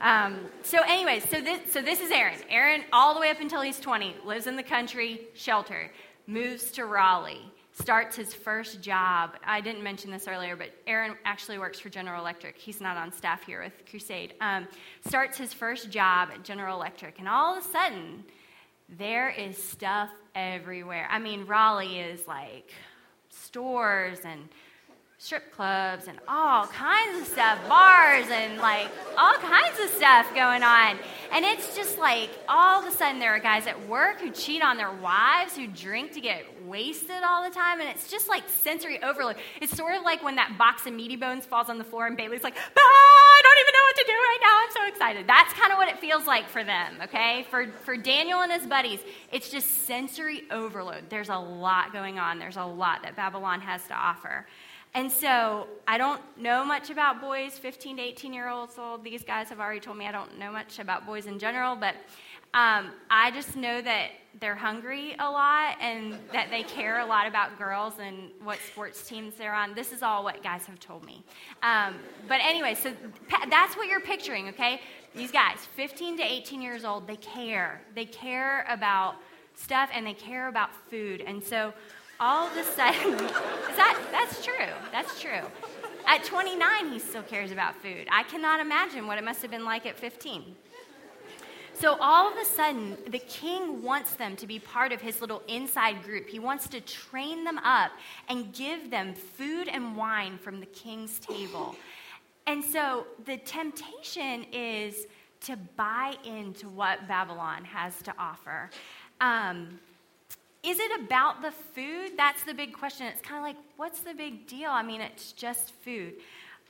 Um, 0.00 0.46
so, 0.62 0.80
anyways, 0.82 1.28
so 1.28 1.40
this, 1.40 1.72
so 1.72 1.82
this 1.82 2.00
is 2.00 2.10
Aaron. 2.10 2.38
Aaron, 2.48 2.84
all 2.92 3.14
the 3.14 3.20
way 3.20 3.28
up 3.28 3.40
until 3.40 3.60
he's 3.60 3.78
20, 3.78 4.16
lives 4.24 4.46
in 4.46 4.56
the 4.56 4.62
country, 4.62 5.28
sheltered. 5.34 5.90
moves 6.26 6.70
to 6.72 6.86
Raleigh, 6.86 7.52
starts 7.72 8.16
his 8.16 8.32
first 8.32 8.80
job. 8.80 9.32
I 9.44 9.60
didn't 9.60 9.82
mention 9.82 10.10
this 10.10 10.26
earlier, 10.26 10.56
but 10.56 10.70
Aaron 10.86 11.16
actually 11.26 11.58
works 11.58 11.78
for 11.78 11.90
General 11.90 12.20
Electric. 12.20 12.56
He's 12.56 12.80
not 12.80 12.96
on 12.96 13.12
staff 13.12 13.42
here 13.44 13.62
with 13.62 13.72
Crusade. 13.90 14.34
Um, 14.40 14.68
starts 15.06 15.36
his 15.36 15.52
first 15.52 15.90
job 15.90 16.30
at 16.32 16.44
General 16.44 16.76
Electric, 16.76 17.18
and 17.18 17.28
all 17.28 17.56
of 17.56 17.64
a 17.64 17.68
sudden, 17.68 18.24
there 18.98 19.30
is 19.30 19.56
stuff 19.56 20.10
everywhere. 20.34 21.06
I 21.10 21.18
mean, 21.18 21.46
Raleigh 21.46 22.00
is 22.00 22.26
like 22.26 22.70
stores 23.30 24.20
and 24.24 24.48
strip 25.20 25.52
clubs 25.52 26.08
and 26.08 26.18
all 26.26 26.66
kinds 26.68 27.20
of 27.20 27.26
stuff, 27.26 27.58
bars 27.68 28.24
and 28.30 28.56
like 28.56 28.88
all 29.18 29.34
kinds 29.34 29.78
of 29.78 29.90
stuff 29.90 30.26
going 30.34 30.62
on. 30.62 30.98
And 31.30 31.44
it's 31.44 31.76
just 31.76 31.98
like 31.98 32.30
all 32.48 32.80
of 32.80 32.90
a 32.90 32.96
sudden 32.96 33.18
there 33.18 33.34
are 33.34 33.38
guys 33.38 33.66
at 33.66 33.86
work 33.86 34.18
who 34.18 34.30
cheat 34.30 34.62
on 34.62 34.78
their 34.78 34.90
wives, 34.90 35.54
who 35.54 35.66
drink 35.66 36.12
to 36.12 36.22
get 36.22 36.46
wasted 36.64 37.22
all 37.22 37.44
the 37.44 37.54
time. 37.54 37.80
And 37.80 37.88
it's 37.90 38.10
just 38.10 38.30
like 38.30 38.48
sensory 38.48 39.02
overload. 39.02 39.36
It's 39.60 39.76
sort 39.76 39.94
of 39.94 40.04
like 40.04 40.22
when 40.24 40.36
that 40.36 40.56
box 40.56 40.86
of 40.86 40.94
meaty 40.94 41.16
bones 41.16 41.44
falls 41.44 41.68
on 41.68 41.76
the 41.76 41.84
floor 41.84 42.06
and 42.06 42.16
Bailey's 42.16 42.42
like, 42.42 42.56
I 42.56 43.39
don't 43.50 43.60
even 43.60 43.72
know 43.72 43.84
what 43.84 43.96
to 43.96 44.04
do 44.06 44.12
right 44.12 44.38
now. 44.42 44.58
I'm 44.62 44.70
so 44.70 44.88
excited. 44.88 45.26
That's 45.26 45.52
kind 45.54 45.72
of 45.72 45.78
what 45.78 45.88
it 45.88 45.98
feels 45.98 46.26
like 46.26 46.48
for 46.48 46.64
them, 46.64 46.98
okay? 47.02 47.46
For, 47.50 47.68
for 47.84 47.96
Daniel 47.96 48.40
and 48.40 48.52
his 48.52 48.66
buddies, 48.66 49.00
it's 49.32 49.50
just 49.50 49.86
sensory 49.86 50.44
overload. 50.50 51.10
There's 51.10 51.28
a 51.28 51.38
lot 51.38 51.92
going 51.92 52.18
on, 52.18 52.38
there's 52.38 52.56
a 52.56 52.64
lot 52.64 53.02
that 53.02 53.16
Babylon 53.16 53.60
has 53.60 53.86
to 53.88 53.94
offer. 53.94 54.46
And 54.92 55.10
so 55.10 55.68
I 55.86 55.98
don't 55.98 56.20
know 56.36 56.64
much 56.64 56.90
about 56.90 57.20
boys 57.20 57.56
15 57.58 57.98
to 57.98 58.02
18 58.02 58.32
year 58.32 58.48
olds 58.48 58.76
old. 58.76 59.04
These 59.04 59.22
guys 59.22 59.48
have 59.48 59.60
already 59.60 59.78
told 59.78 59.96
me 59.96 60.06
I 60.06 60.12
don't 60.12 60.36
know 60.38 60.50
much 60.50 60.80
about 60.80 61.06
boys 61.06 61.26
in 61.26 61.38
general, 61.38 61.76
but 61.76 61.94
um, 62.52 62.90
I 63.10 63.30
just 63.32 63.56
know 63.56 63.80
that 63.80 64.10
they're 64.40 64.56
hungry 64.56 65.14
a 65.18 65.30
lot 65.30 65.76
and 65.80 66.16
that 66.32 66.50
they 66.50 66.62
care 66.62 67.00
a 67.00 67.06
lot 67.06 67.26
about 67.26 67.58
girls 67.58 67.94
and 68.00 68.30
what 68.42 68.58
sports 68.72 69.06
teams 69.06 69.34
they're 69.34 69.54
on. 69.54 69.74
This 69.74 69.92
is 69.92 70.02
all 70.02 70.24
what 70.24 70.42
guys 70.42 70.66
have 70.66 70.80
told 70.80 71.04
me. 71.04 71.22
Um, 71.62 71.96
but 72.28 72.40
anyway, 72.42 72.74
so 72.74 72.92
that's 73.50 73.76
what 73.76 73.88
you're 73.88 74.00
picturing, 74.00 74.48
okay? 74.48 74.80
These 75.14 75.30
guys, 75.30 75.58
15 75.76 76.18
to 76.18 76.22
18 76.22 76.62
years 76.62 76.84
old, 76.84 77.06
they 77.06 77.16
care. 77.16 77.82
They 77.94 78.04
care 78.04 78.64
about 78.68 79.16
stuff 79.54 79.90
and 79.92 80.06
they 80.06 80.14
care 80.14 80.48
about 80.48 80.70
food. 80.88 81.22
And 81.26 81.42
so 81.42 81.72
all 82.18 82.46
of 82.46 82.56
a 82.56 82.64
sudden, 82.64 83.14
is 83.14 83.76
that, 83.76 83.98
that's 84.10 84.44
true. 84.44 84.72
That's 84.92 85.20
true. 85.20 85.42
At 86.06 86.24
29, 86.24 86.92
he 86.92 86.98
still 86.98 87.22
cares 87.22 87.50
about 87.52 87.76
food. 87.76 88.08
I 88.10 88.22
cannot 88.24 88.60
imagine 88.60 89.06
what 89.06 89.18
it 89.18 89.24
must 89.24 89.42
have 89.42 89.50
been 89.50 89.64
like 89.64 89.86
at 89.86 89.98
15. 89.98 90.56
So 91.80 91.96
all 91.98 92.30
of 92.30 92.36
a 92.36 92.44
sudden, 92.44 92.98
the 93.08 93.20
king 93.20 93.82
wants 93.82 94.12
them 94.12 94.36
to 94.36 94.46
be 94.46 94.58
part 94.58 94.92
of 94.92 95.00
his 95.00 95.22
little 95.22 95.42
inside 95.48 96.02
group. 96.02 96.28
He 96.28 96.38
wants 96.38 96.68
to 96.68 96.80
train 96.82 97.42
them 97.42 97.56
up 97.56 97.92
and 98.28 98.52
give 98.52 98.90
them 98.90 99.14
food 99.14 99.66
and 99.66 99.96
wine 99.96 100.36
from 100.36 100.60
the 100.60 100.66
king's 100.66 101.18
table. 101.18 101.74
And 102.46 102.62
so 102.62 103.06
the 103.24 103.38
temptation 103.38 104.44
is 104.52 105.06
to 105.44 105.56
buy 105.56 106.16
into 106.22 106.68
what 106.68 107.08
Babylon 107.08 107.64
has 107.64 107.96
to 108.02 108.12
offer. 108.18 108.68
Um, 109.22 109.80
is 110.62 110.78
it 110.80 111.00
about 111.00 111.40
the 111.40 111.50
food? 111.50 112.10
That's 112.14 112.42
the 112.42 112.52
big 112.52 112.74
question. 112.74 113.06
It's 113.06 113.22
kind 113.22 113.38
of 113.38 113.42
like, 113.42 113.56
what's 113.78 114.00
the 114.00 114.12
big 114.12 114.46
deal? 114.46 114.68
I 114.68 114.82
mean, 114.82 115.00
it's 115.00 115.32
just 115.32 115.72
food. 115.72 116.12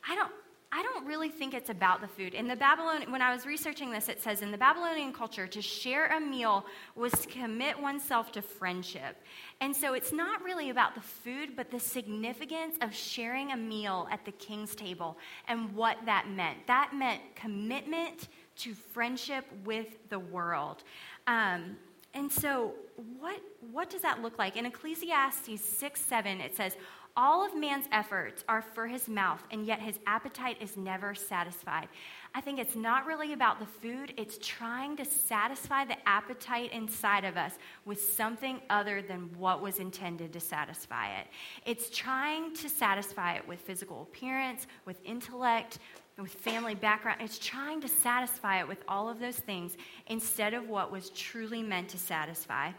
I 0.08 0.14
don't. 0.14 0.30
I 0.72 0.84
don't 0.84 1.04
really 1.04 1.30
think 1.30 1.52
it's 1.52 1.68
about 1.68 2.00
the 2.00 2.06
food. 2.06 2.32
In 2.32 2.46
the 2.46 2.54
Babylon, 2.54 3.10
when 3.10 3.20
I 3.20 3.34
was 3.34 3.44
researching 3.44 3.90
this, 3.90 4.08
it 4.08 4.22
says 4.22 4.40
in 4.40 4.52
the 4.52 4.58
Babylonian 4.58 5.12
culture, 5.12 5.48
to 5.48 5.60
share 5.60 6.06
a 6.06 6.20
meal 6.20 6.64
was 6.94 7.10
to 7.12 7.26
commit 7.26 7.80
oneself 7.80 8.30
to 8.32 8.42
friendship. 8.42 9.16
And 9.60 9.74
so 9.74 9.94
it's 9.94 10.12
not 10.12 10.44
really 10.44 10.70
about 10.70 10.94
the 10.94 11.00
food, 11.00 11.56
but 11.56 11.72
the 11.72 11.80
significance 11.80 12.76
of 12.82 12.94
sharing 12.94 13.50
a 13.50 13.56
meal 13.56 14.06
at 14.12 14.24
the 14.24 14.30
king's 14.32 14.76
table 14.76 15.18
and 15.48 15.74
what 15.74 15.96
that 16.06 16.28
meant. 16.30 16.58
That 16.68 16.92
meant 16.94 17.20
commitment 17.34 18.28
to 18.58 18.74
friendship 18.74 19.44
with 19.64 19.88
the 20.08 20.20
world. 20.20 20.84
Um, 21.26 21.76
and 22.14 22.30
so, 22.30 22.74
what, 23.18 23.40
what 23.72 23.88
does 23.88 24.02
that 24.02 24.20
look 24.20 24.38
like? 24.38 24.56
In 24.56 24.66
Ecclesiastes 24.66 25.64
6 25.64 26.00
7, 26.00 26.40
it 26.40 26.56
says, 26.56 26.76
All 27.16 27.44
of 27.44 27.56
man's 27.56 27.86
efforts 27.92 28.44
are 28.48 28.62
for 28.62 28.86
his 28.86 29.08
mouth, 29.08 29.42
and 29.50 29.66
yet 29.66 29.80
his 29.80 29.98
appetite 30.06 30.58
is 30.60 30.76
never 30.76 31.14
satisfied. 31.14 31.88
I 32.34 32.40
think 32.40 32.60
it's 32.60 32.76
not 32.76 33.06
really 33.06 33.32
about 33.32 33.58
the 33.58 33.66
food, 33.66 34.14
it's 34.16 34.38
trying 34.38 34.96
to 34.98 35.04
satisfy 35.04 35.84
the 35.84 35.96
appetite 36.08 36.72
inside 36.72 37.24
of 37.24 37.36
us 37.36 37.54
with 37.84 38.00
something 38.00 38.60
other 38.70 39.02
than 39.02 39.30
what 39.36 39.60
was 39.60 39.80
intended 39.80 40.32
to 40.34 40.40
satisfy 40.40 41.18
it. 41.18 41.26
It's 41.66 41.90
trying 41.90 42.54
to 42.54 42.68
satisfy 42.68 43.34
it 43.34 43.48
with 43.48 43.60
physical 43.60 44.02
appearance, 44.02 44.68
with 44.84 44.96
intellect, 45.04 45.80
with 46.18 46.32
family 46.32 46.74
background. 46.74 47.20
It's 47.22 47.38
trying 47.38 47.80
to 47.80 47.88
satisfy 47.88 48.60
it 48.60 48.68
with 48.68 48.82
all 48.86 49.08
of 49.08 49.18
those 49.18 49.38
things 49.38 49.76
instead 50.06 50.54
of 50.54 50.68
what 50.68 50.92
was 50.92 51.10
truly 51.10 51.62
meant 51.62 51.88
to 51.90 51.98
satisfy. 51.98 52.70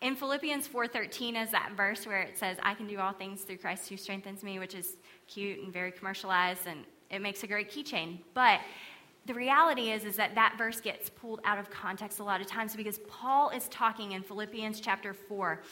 In 0.00 0.16
Philippians 0.16 0.66
4:13 0.66 1.36
is 1.36 1.50
that 1.50 1.72
verse 1.72 2.06
where 2.06 2.22
it 2.22 2.38
says, 2.38 2.58
"I 2.62 2.74
can 2.74 2.86
do 2.86 2.98
all 2.98 3.12
things 3.12 3.42
through 3.42 3.58
Christ 3.58 3.88
who 3.88 3.96
strengthens 3.96 4.42
me," 4.42 4.58
which 4.58 4.74
is 4.74 4.96
cute 5.26 5.60
and 5.60 5.72
very 5.72 5.92
commercialized 5.92 6.66
and 6.66 6.86
it 7.10 7.20
makes 7.20 7.42
a 7.42 7.46
great 7.46 7.70
keychain. 7.70 8.20
But 8.32 8.60
the 9.26 9.34
reality 9.34 9.90
is 9.90 10.04
is 10.04 10.16
that 10.16 10.34
that 10.36 10.56
verse 10.56 10.80
gets 10.80 11.10
pulled 11.10 11.40
out 11.44 11.58
of 11.58 11.68
context 11.68 12.18
a 12.18 12.24
lot 12.24 12.40
of 12.40 12.46
times 12.46 12.74
because 12.74 12.98
Paul 13.00 13.50
is 13.50 13.68
talking 13.68 14.12
in 14.12 14.22
Philippians 14.22 14.80
chapter 14.80 15.12
4 15.12 15.62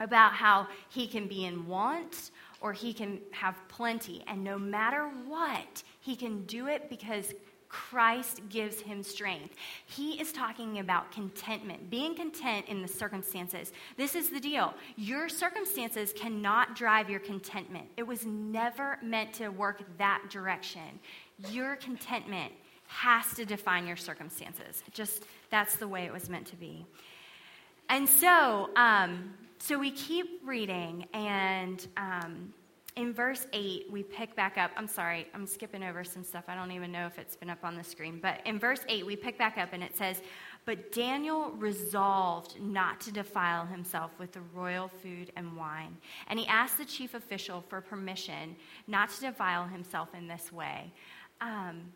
about 0.00 0.34
how 0.34 0.68
he 0.90 1.06
can 1.06 1.26
be 1.26 1.46
in 1.46 1.66
want 1.66 2.30
or 2.60 2.74
he 2.74 2.92
can 2.92 3.20
have 3.32 3.56
plenty 3.68 4.22
and 4.26 4.44
no 4.44 4.58
matter 4.58 5.08
what 5.26 5.82
he 6.00 6.14
can 6.14 6.44
do 6.44 6.66
it 6.66 6.90
because 6.90 7.32
Christ 7.70 8.42
gives 8.48 8.80
him 8.80 9.02
strength. 9.02 9.54
He 9.86 10.20
is 10.20 10.32
talking 10.32 10.80
about 10.80 11.12
contentment, 11.12 11.88
being 11.88 12.16
content 12.16 12.66
in 12.66 12.82
the 12.82 12.88
circumstances. 12.88 13.72
This 13.96 14.16
is 14.16 14.28
the 14.28 14.40
deal. 14.40 14.74
Your 14.96 15.28
circumstances 15.28 16.12
cannot 16.12 16.74
drive 16.74 17.08
your 17.08 17.20
contentment. 17.20 17.86
It 17.96 18.02
was 18.02 18.26
never 18.26 18.98
meant 19.02 19.34
to 19.34 19.50
work 19.50 19.82
that 19.98 20.24
direction. 20.30 20.98
Your 21.50 21.76
contentment 21.76 22.52
has 22.88 23.32
to 23.34 23.44
define 23.44 23.86
your 23.86 23.96
circumstances. 23.96 24.82
Just 24.92 25.24
that's 25.48 25.76
the 25.76 25.86
way 25.86 26.04
it 26.04 26.12
was 26.12 26.28
meant 26.28 26.48
to 26.48 26.56
be. 26.56 26.84
And 27.88 28.08
so, 28.08 28.70
um, 28.74 29.34
so 29.58 29.78
we 29.78 29.92
keep 29.92 30.40
reading, 30.44 31.06
and 31.12 31.86
um, 31.96 32.52
in 32.96 33.12
verse 33.12 33.46
8, 33.52 33.86
we 33.90 34.02
pick 34.02 34.34
back 34.34 34.58
up. 34.58 34.72
I'm 34.76 34.88
sorry, 34.88 35.28
I'm 35.32 35.46
skipping 35.46 35.82
over 35.82 36.02
some 36.02 36.24
stuff. 36.24 36.44
I 36.48 36.54
don't 36.54 36.72
even 36.72 36.90
know 36.90 37.06
if 37.06 37.18
it's 37.18 37.36
been 37.36 37.50
up 37.50 37.64
on 37.64 37.76
the 37.76 37.84
screen. 37.84 38.18
But 38.20 38.40
in 38.44 38.58
verse 38.58 38.80
8, 38.88 39.06
we 39.06 39.16
pick 39.16 39.38
back 39.38 39.58
up 39.58 39.70
and 39.72 39.82
it 39.82 39.96
says, 39.96 40.20
But 40.64 40.92
Daniel 40.92 41.50
resolved 41.52 42.60
not 42.60 43.00
to 43.02 43.12
defile 43.12 43.64
himself 43.64 44.10
with 44.18 44.32
the 44.32 44.40
royal 44.54 44.88
food 44.88 45.30
and 45.36 45.56
wine. 45.56 45.96
And 46.26 46.38
he 46.38 46.46
asked 46.46 46.78
the 46.78 46.84
chief 46.84 47.14
official 47.14 47.64
for 47.68 47.80
permission 47.80 48.56
not 48.88 49.10
to 49.10 49.20
defile 49.20 49.66
himself 49.66 50.08
in 50.14 50.26
this 50.26 50.52
way. 50.52 50.92
Um, 51.40 51.92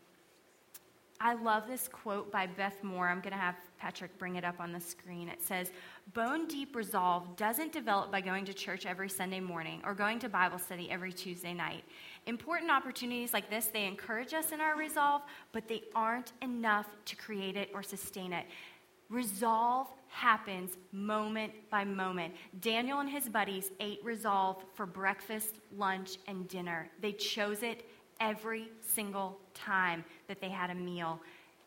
I 1.21 1.35
love 1.35 1.67
this 1.67 1.89
quote 1.89 2.31
by 2.31 2.47
Beth 2.47 2.83
Moore. 2.83 3.09
I'm 3.09 3.21
going 3.21 3.33
to 3.33 3.39
have 3.39 3.57
Patrick 3.79 4.17
bring 4.19 4.37
it 4.37 4.45
up 4.45 4.61
on 4.61 4.73
the 4.73 4.81
screen. 4.81 5.29
It 5.29 5.43
says, 5.43 5.71
Bone 6.13 6.47
deep 6.47 6.77
resolve 6.77 7.35
doesn't 7.37 7.73
develop 7.73 8.13
by 8.13 8.21
going 8.21 8.45
to 8.45 8.55
church 8.55 8.87
every 8.87 9.09
Sunday 9.09 9.41
morning 9.41 9.81
or 9.85 9.95
going 9.95 10.19
to 10.21 10.29
Bible 10.29 10.59
study 10.59 10.91
every 10.91 11.13
Tuesday 11.13 11.55
night. 11.55 11.83
Important 12.27 12.71
opportunities 12.71 13.33
like 13.33 13.51
this, 13.51 13.67
they 13.67 13.87
encourage 13.87 14.35
us 14.35 14.53
in 14.53 14.61
our 14.61 14.77
resolve, 14.77 15.23
but 15.53 15.67
they 15.67 15.83
aren't 15.95 16.33
enough 16.43 16.87
to 17.07 17.17
create 17.17 17.57
it 17.57 17.71
or 17.75 17.83
sustain 17.83 18.33
it. 18.33 18.47
Resolve 19.09 19.89
happens 20.09 20.77
moment 20.93 21.53
by 21.71 21.85
moment. 21.85 22.35
Daniel 22.61 23.01
and 23.01 23.11
his 23.11 23.29
buddies 23.29 23.71
ate 23.81 23.99
resolve 24.05 24.63
for 24.75 24.87
breakfast, 24.87 25.57
lunch, 25.77 26.19
and 26.29 26.47
dinner. 26.49 26.89
They 27.01 27.13
chose 27.13 27.63
it 27.63 27.85
every 28.21 28.69
single 28.81 29.39
time 29.55 30.05
that 30.29 30.41
they 30.41 30.49
had 30.49 30.71
a 30.71 30.75
meal, 30.75 31.21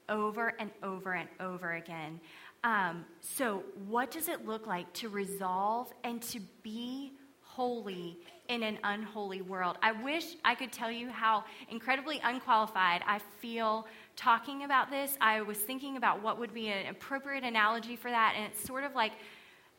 over 0.10 0.54
and 0.60 0.72
over 0.82 1.14
and 1.14 1.28
over 1.40 1.74
again. 1.74 2.20
Um, 2.64 3.06
so, 3.22 3.64
what 3.88 4.12
does 4.12 4.30
it 4.30 4.46
look 4.46 4.68
like 4.68 4.92
to 4.94 5.10
resolve 5.10 5.92
and 6.04 6.22
to 6.24 6.40
be 6.64 7.14
holy 7.42 8.18
in 8.50 8.64
an 8.64 8.78
unholy 8.84 9.42
world? 9.42 9.78
I 9.82 9.92
wish 9.92 10.36
I 10.44 10.56
could 10.56 10.72
tell 10.72 10.92
you 10.92 11.10
how 11.10 11.44
incredibly 11.70 12.20
unqualified 12.24 13.04
I 13.06 13.20
feel 13.40 13.88
talking 14.16 14.64
about 14.64 14.90
this. 14.90 15.18
I 15.22 15.42
was 15.42 15.58
thinking 15.58 15.98
about 15.98 16.22
what 16.24 16.40
would 16.40 16.54
be 16.54 16.68
an 16.68 16.88
appropriate 16.88 17.44
analogy 17.44 17.96
for 17.96 18.10
that, 18.10 18.34
and 18.36 18.46
it's 18.46 18.64
sort 18.64 18.84
of 18.84 18.96
like 18.96 19.14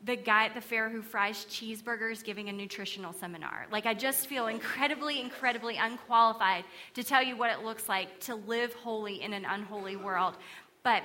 the 0.04 0.14
guy 0.14 0.47
at 0.47 0.54
the 0.54 0.61
fair 0.61 0.88
who 0.88 1.02
fries 1.02 1.44
cheeseburgers 1.50 2.23
giving 2.23 2.49
a 2.49 2.52
nutritional 2.52 3.12
seminar. 3.12 3.66
Like, 3.73 3.85
I 3.85 3.94
just 3.94 4.28
feel 4.28 4.47
incredibly, 4.47 5.20
incredibly 5.20 5.76
unqualified 5.76 6.64
to 6.94 7.02
tell 7.02 7.23
you 7.23 7.37
what 7.37 7.50
it 7.50 7.64
looks 7.64 7.88
like 7.88 8.20
to 8.20 8.37
live 8.37 8.73
holy 8.75 9.23
in 9.23 9.32
an 9.32 9.44
unholy 9.44 9.97
world. 9.97 10.37
But 10.85 11.02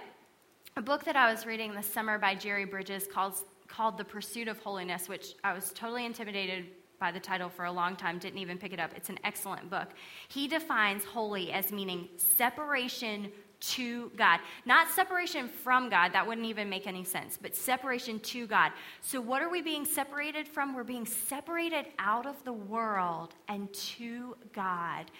a 0.75 0.81
book 0.81 1.03
that 1.03 1.15
I 1.15 1.31
was 1.31 1.45
reading 1.45 1.73
this 1.75 1.85
summer 1.85 2.17
by 2.17 2.33
Jerry 2.33 2.65
Bridges 2.65 3.07
called, 3.11 3.35
called 3.67 3.97
The 3.97 4.03
Pursuit 4.03 4.47
of 4.47 4.57
Holiness, 4.59 5.07
which 5.07 5.35
I 5.43 5.53
was 5.53 5.71
totally 5.71 6.05
intimidated 6.05 6.65
by 6.99 7.11
the 7.11 7.19
title 7.19 7.49
for 7.49 7.65
a 7.65 7.71
long 7.71 7.95
time, 7.95 8.17
didn't 8.17 8.39
even 8.39 8.57
pick 8.57 8.73
it 8.73 8.79
up. 8.79 8.91
It's 8.95 9.09
an 9.09 9.19
excellent 9.23 9.69
book. 9.69 9.89
He 10.29 10.47
defines 10.47 11.03
holy 11.03 11.51
as 11.51 11.71
meaning 11.71 12.07
separation 12.17 13.31
to 13.59 14.11
God. 14.17 14.39
Not 14.65 14.89
separation 14.89 15.47
from 15.47 15.89
God, 15.89 16.11
that 16.13 16.25
wouldn't 16.25 16.47
even 16.47 16.69
make 16.69 16.87
any 16.87 17.03
sense, 17.03 17.37
but 17.39 17.55
separation 17.55 18.19
to 18.21 18.47
God. 18.47 18.71
So, 19.01 19.21
what 19.21 19.41
are 19.41 19.49
we 19.49 19.61
being 19.61 19.85
separated 19.85 20.47
from? 20.47 20.75
We're 20.75 20.83
being 20.83 21.05
separated 21.05 21.85
out 21.99 22.25
of 22.25 22.43
the 22.43 22.53
world 22.53 23.35
and 23.47 23.71
to 23.73 24.35
God. 24.53 25.11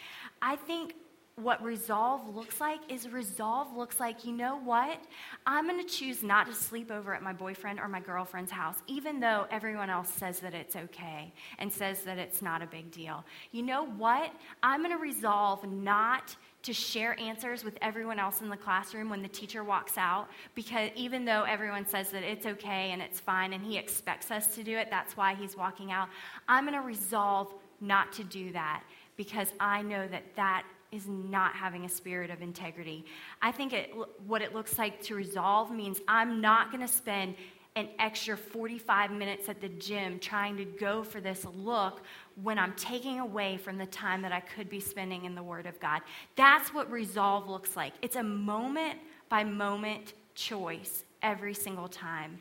I 0.42 0.56
think 0.56 0.96
what 1.36 1.64
resolve 1.64 2.36
looks 2.36 2.62
like 2.62 2.80
is 2.90 3.10
resolve 3.10 3.76
looks 3.76 4.00
like, 4.00 4.24
you 4.24 4.32
know 4.32 4.60
what? 4.60 5.00
I'm 5.48 5.68
going 5.68 5.84
to 5.84 5.92
choose 5.92 6.22
not 6.22 6.46
to 6.46 6.54
sleep 6.54 6.92
over 6.92 7.16
at 7.16 7.24
my 7.24 7.34
boyfriend 7.34 7.80
or 7.80 7.88
my 7.88 8.02
girlfriend's 8.02 8.52
house, 8.52 8.76
even 8.86 9.20
though 9.20 9.48
everyone 9.50 9.90
else 9.90 10.10
says 10.10 10.40
that 10.42 10.54
it's 10.54 10.76
okay 10.76 11.34
and 11.58 11.74
says 11.74 12.02
that 12.02 12.20
it's 12.20 12.44
not 12.44 12.62
a 12.62 12.68
big 12.68 12.92
deal. 12.92 13.26
You 13.52 13.64
know 13.64 13.84
what? 13.84 14.32
I'm 14.62 14.82
going 14.82 14.96
to 14.96 15.02
resolve 15.02 15.68
not 15.68 16.36
to 16.64 16.72
share 16.72 17.20
answers 17.20 17.64
with 17.64 17.78
everyone 17.82 18.20
else 18.20 18.42
in 18.42 18.50
the 18.50 18.56
classroom 18.56 19.10
when 19.10 19.24
the 19.24 19.28
teacher 19.28 19.64
walks 19.64 19.98
out 19.98 20.28
because 20.54 20.92
even 20.96 21.26
though 21.26 21.44
everyone 21.44 21.86
says 21.88 22.10
that 22.12 22.24
it's 22.24 22.46
okay 22.46 22.92
and 22.92 23.02
it's 23.02 23.20
fine 23.20 23.54
and 23.54 23.66
he 23.66 23.76
expects 23.76 24.30
us 24.30 24.54
to 24.54 24.64
do 24.64 24.78
it, 24.78 24.88
that's 24.92 25.18
why 25.18 25.34
he's 25.34 25.58
walking 25.58 25.92
out. 25.92 26.10
I'm 26.48 26.66
going 26.66 26.80
to 26.80 26.86
resolve 26.86 27.52
not 27.82 28.14
to 28.14 28.24
do 28.24 28.52
that 28.54 28.84
because 29.18 29.50
I 29.60 29.82
know 29.82 30.08
that 30.08 30.24
that 30.36 30.64
is 30.94 31.08
not 31.08 31.56
having 31.56 31.86
a 31.86 31.90
spirit 31.90 32.30
of 32.30 32.42
integrity. 32.42 33.04
I 33.42 33.52
think 33.52 33.74
it, 33.74 33.92
what 34.26 34.42
it 34.42 34.54
looks 34.54 34.78
like 34.78 35.02
to 35.04 35.16
resolve 35.16 35.72
means 35.72 36.00
I'm 36.08 36.40
not 36.40 36.72
going 36.72 36.86
to 36.86 36.94
spend 36.94 37.36
an 37.76 37.90
extra 37.98 38.38
45 38.38 39.12
minutes 39.12 39.50
at 39.50 39.60
the 39.60 39.70
gym 39.70 40.20
trying 40.20 40.56
to 40.58 40.66
go 40.66 41.04
for 41.04 41.20
this 41.20 41.46
look 41.56 42.02
when 42.44 42.60
I'm 42.60 42.74
taking 42.74 43.20
away 43.20 43.58
from 43.58 43.80
the 43.80 43.88
time 43.88 44.22
that 44.22 44.32
I 44.32 44.42
could 44.42 44.70
be 44.70 44.80
spending 44.80 45.26
in 45.26 45.34
the 45.34 45.42
Word 45.42 45.66
of 45.66 45.80
God. 45.80 46.02
That's 46.36 46.72
what 46.72 46.92
resolve 46.92 47.50
looks 47.50 47.76
like. 47.76 47.94
It's 48.04 48.16
a 48.16 48.24
moment 48.24 49.00
by 49.28 49.44
moment 49.44 50.14
choice 50.36 51.04
every 51.24 51.56
single 51.56 51.88
time. 51.88 52.40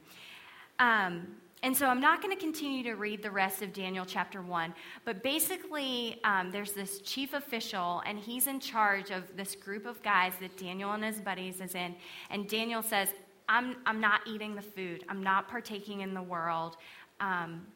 Um, 0.78 1.28
and 1.62 1.76
so 1.76 1.86
I'm 1.86 2.00
not 2.00 2.20
going 2.20 2.34
to 2.34 2.40
continue 2.40 2.82
to 2.84 2.94
read 2.94 3.22
the 3.22 3.30
rest 3.30 3.62
of 3.62 3.72
Daniel 3.72 4.04
chapter 4.04 4.42
1, 4.42 4.74
but 5.04 5.22
basically, 5.22 6.20
um, 6.24 6.50
there's 6.50 6.72
this 6.72 7.00
chief 7.00 7.34
official, 7.34 8.02
and 8.04 8.18
he's 8.18 8.48
in 8.48 8.58
charge 8.58 9.10
of 9.10 9.36
this 9.36 9.54
group 9.54 9.86
of 9.86 10.02
guys 10.02 10.32
that 10.40 10.56
Daniel 10.56 10.92
and 10.92 11.04
his 11.04 11.20
buddies 11.20 11.60
is 11.60 11.74
in. 11.74 11.94
And 12.30 12.48
Daniel 12.48 12.82
says, 12.82 13.08
I'm, 13.48 13.76
I'm 13.86 14.00
not 14.00 14.22
eating 14.26 14.54
the 14.54 14.62
food, 14.62 15.04
I'm 15.08 15.22
not 15.22 15.48
partaking 15.48 16.00
in 16.00 16.14
the 16.14 16.22
world. 16.22 16.76
Um, 17.20 17.66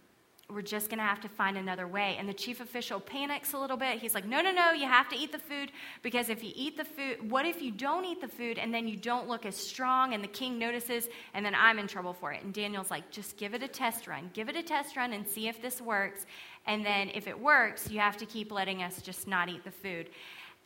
we're 0.49 0.63
just 0.63 0.89
going 0.89 0.99
to 0.99 1.05
have 1.05 1.21
to 1.21 1.29
find 1.29 1.57
another 1.57 1.89
way. 1.89 2.17
And 2.19 2.29
the 2.29 2.35
chief 2.35 2.61
official 2.61 3.01
panics 3.01 3.53
a 3.53 3.59
little 3.59 3.77
bit. 3.77 3.99
He's 3.99 4.15
like, 4.15 4.25
no, 4.25 4.41
no, 4.41 4.53
no, 4.53 4.71
you 4.71 4.87
have 4.87 5.09
to 5.09 5.17
eat 5.17 5.33
the 5.33 5.41
food 5.41 5.73
because 6.03 6.29
if 6.29 6.45
you 6.45 6.53
eat 6.55 6.77
the 6.77 6.85
food, 6.85 7.31
what 7.31 7.45
if 7.47 7.61
you 7.61 7.73
don't 7.73 8.05
eat 8.05 8.21
the 8.21 8.29
food 8.29 8.57
and 8.57 8.73
then 8.73 8.87
you 8.87 8.97
don't 8.97 9.29
look 9.29 9.45
as 9.45 9.57
strong 9.57 10.15
and 10.15 10.23
the 10.23 10.29
king 10.29 10.57
notices 10.57 11.09
and 11.35 11.45
then 11.45 11.55
I'm 11.57 11.81
in 11.81 11.89
trouble 11.89 12.13
for 12.13 12.33
it? 12.33 12.45
And 12.45 12.55
Daniel's 12.55 12.93
like, 12.93 13.11
just 13.11 13.37
give 13.37 13.55
it 13.55 13.63
a 13.63 13.69
test 13.69 14.07
run. 14.07 14.31
Give 14.35 14.49
it 14.49 14.55
a 14.55 14.63
test 14.63 14.97
run 14.97 15.13
and 15.13 15.27
see 15.27 15.49
if 15.49 15.61
this 15.61 15.81
works. 15.81 16.27
And 16.67 16.87
then 16.87 17.11
if 17.13 17.27
it 17.27 17.39
works, 17.39 17.91
you 17.91 17.99
have 17.99 18.17
to 18.19 18.27
keep 18.27 18.53
letting 18.53 18.85
us 18.85 19.03
just 19.03 19.27
not 19.27 19.49
eat 19.49 19.65
the 19.65 19.73
food. 19.73 20.11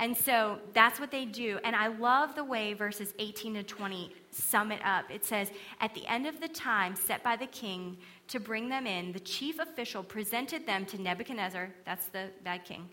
And 0.00 0.16
so 0.16 0.59
that's 0.73 0.99
what 0.99 1.11
they 1.11 1.26
do. 1.26 1.61
And 1.62 1.76
I 1.76 1.88
love 1.88 2.35
the 2.35 2.42
way 2.42 2.73
verses 2.73 3.12
18 3.19 3.54
to 3.54 3.62
20 3.62 4.11
sum 4.30 4.73
it 4.73 4.80
up. 4.83 5.04
It 5.11 5.26
says, 5.26 5.52
At 5.78 5.95
the 5.95 6.07
end 6.07 6.26
of 6.26 6.40
the 6.40 6.49
time 6.49 6.97
set 6.97 7.23
by 7.23 7.37
the 7.37 7.47
king 7.47 7.99
to 8.28 8.40
bring 8.40 8.71
them 8.71 8.87
in, 8.87 9.12
the 9.12 9.21
chief 9.21 9.59
official 9.59 10.02
presented 10.02 10.66
them 10.66 10.87
to 10.87 11.00
Nebuchadnezzar, 11.00 11.69
that's 11.85 12.07
the 12.07 12.30
bad 12.42 12.64
king, 12.64 12.88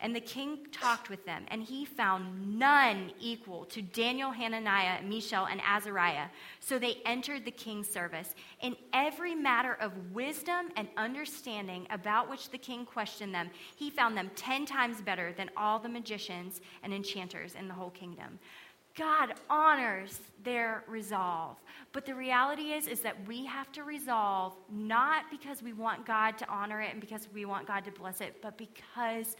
and 0.00 0.14
the 0.14 0.20
king 0.20 0.58
talked 0.70 1.10
with 1.10 1.24
them, 1.26 1.44
and 1.48 1.62
he 1.62 1.84
found 1.84 2.58
none 2.58 3.10
equal 3.20 3.64
to 3.66 3.82
Daniel, 3.82 4.30
Hananiah, 4.30 5.02
Mishael, 5.02 5.46
and 5.46 5.60
Azariah. 5.60 6.28
So 6.60 6.78
they 6.78 6.98
entered 7.04 7.44
the 7.44 7.50
king's 7.50 7.88
service. 7.88 8.34
In 8.62 8.76
every 8.92 9.34
matter 9.34 9.76
of 9.80 9.92
wisdom 10.12 10.68
and 10.76 10.86
understanding 10.96 11.86
about 11.90 12.30
which 12.30 12.50
the 12.50 12.58
king 12.58 12.84
questioned 12.84 13.34
them, 13.34 13.50
he 13.74 13.90
found 13.90 14.16
them 14.16 14.30
ten 14.36 14.66
times 14.66 15.00
better 15.00 15.32
than 15.36 15.50
all 15.56 15.80
the 15.80 15.88
magicians 15.88 16.60
and 16.84 16.94
enchanters 16.94 17.56
in 17.56 17.66
the 17.66 17.74
whole 17.74 17.90
kingdom. 17.90 18.38
God 18.96 19.34
honors 19.48 20.18
their 20.42 20.82
resolve. 20.88 21.56
But 21.92 22.04
the 22.04 22.14
reality 22.14 22.72
is 22.72 22.88
is 22.88 23.00
that 23.00 23.16
we 23.28 23.46
have 23.46 23.70
to 23.72 23.84
resolve 23.84 24.54
not 24.70 25.24
because 25.30 25.62
we 25.62 25.72
want 25.72 26.04
God 26.04 26.36
to 26.38 26.48
honor 26.48 26.80
it 26.80 26.90
and 26.92 27.00
because 27.00 27.28
we 27.32 27.44
want 27.44 27.66
God 27.66 27.84
to 27.84 27.92
bless 27.92 28.20
it, 28.20 28.36
but 28.42 28.58
because 28.58 29.36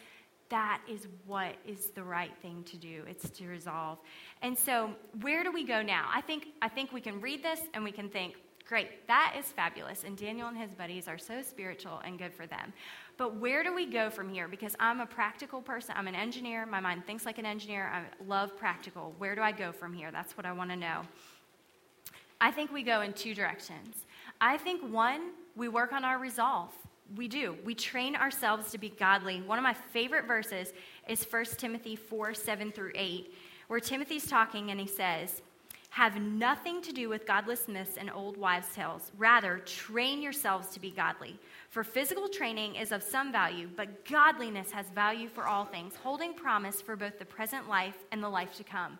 that 0.50 0.80
is 0.88 1.06
what 1.26 1.54
is 1.66 1.90
the 1.90 2.02
right 2.02 2.32
thing 2.40 2.62
to 2.64 2.76
do. 2.76 3.02
It's 3.06 3.28
to 3.30 3.46
resolve. 3.46 3.98
And 4.42 4.56
so, 4.56 4.90
where 5.20 5.42
do 5.42 5.52
we 5.52 5.64
go 5.64 5.82
now? 5.82 6.08
I 6.12 6.20
think 6.20 6.48
I 6.62 6.68
think 6.68 6.92
we 6.92 7.00
can 7.00 7.20
read 7.20 7.42
this 7.42 7.60
and 7.74 7.84
we 7.84 7.92
can 7.92 8.08
think, 8.08 8.36
great, 8.66 9.06
that 9.08 9.34
is 9.38 9.46
fabulous. 9.46 10.04
And 10.04 10.16
Daniel 10.16 10.48
and 10.48 10.56
his 10.56 10.70
buddies 10.72 11.06
are 11.06 11.18
so 11.18 11.42
spiritual 11.42 12.00
and 12.04 12.18
good 12.18 12.32
for 12.32 12.46
them. 12.46 12.72
But 13.16 13.36
where 13.36 13.62
do 13.62 13.74
we 13.74 13.86
go 13.86 14.10
from 14.10 14.28
here? 14.28 14.48
Because 14.48 14.74
I'm 14.78 15.00
a 15.00 15.06
practical 15.06 15.60
person. 15.60 15.94
I'm 15.98 16.06
an 16.06 16.14
engineer. 16.14 16.64
My 16.64 16.80
mind 16.80 17.04
thinks 17.04 17.26
like 17.26 17.38
an 17.38 17.46
engineer. 17.46 17.90
I 17.92 18.02
love 18.26 18.56
practical. 18.56 19.14
Where 19.18 19.34
do 19.34 19.42
I 19.42 19.52
go 19.52 19.72
from 19.72 19.92
here? 19.92 20.10
That's 20.10 20.36
what 20.36 20.46
I 20.46 20.52
want 20.52 20.70
to 20.70 20.76
know. 20.76 21.02
I 22.40 22.52
think 22.52 22.72
we 22.72 22.82
go 22.82 23.00
in 23.00 23.12
two 23.12 23.34
directions. 23.34 23.96
I 24.40 24.56
think 24.56 24.82
one, 24.92 25.32
we 25.56 25.68
work 25.68 25.92
on 25.92 26.04
our 26.04 26.18
resolve 26.18 26.70
we 27.16 27.28
do. 27.28 27.56
We 27.64 27.74
train 27.74 28.16
ourselves 28.16 28.70
to 28.72 28.78
be 28.78 28.90
godly. 28.90 29.40
One 29.42 29.58
of 29.58 29.62
my 29.62 29.74
favorite 29.74 30.26
verses 30.26 30.72
is 31.08 31.24
1 31.24 31.44
Timothy 31.56 31.96
4 31.96 32.34
7 32.34 32.72
through 32.72 32.92
8, 32.94 33.34
where 33.68 33.80
Timothy's 33.80 34.26
talking 34.26 34.70
and 34.70 34.78
he 34.78 34.86
says, 34.86 35.42
Have 35.90 36.20
nothing 36.20 36.82
to 36.82 36.92
do 36.92 37.08
with 37.08 37.26
godless 37.26 37.66
myths 37.66 37.96
and 37.96 38.10
old 38.10 38.36
wives' 38.36 38.74
tales. 38.74 39.10
Rather, 39.16 39.58
train 39.60 40.20
yourselves 40.20 40.68
to 40.68 40.80
be 40.80 40.90
godly. 40.90 41.38
For 41.70 41.82
physical 41.82 42.28
training 42.28 42.74
is 42.74 42.92
of 42.92 43.02
some 43.02 43.32
value, 43.32 43.68
but 43.74 44.04
godliness 44.04 44.70
has 44.72 44.86
value 44.90 45.28
for 45.28 45.46
all 45.46 45.64
things, 45.64 45.94
holding 46.02 46.34
promise 46.34 46.80
for 46.82 46.96
both 46.96 47.18
the 47.18 47.24
present 47.24 47.68
life 47.68 47.96
and 48.12 48.22
the 48.22 48.28
life 48.28 48.54
to 48.56 48.64
come. 48.64 48.98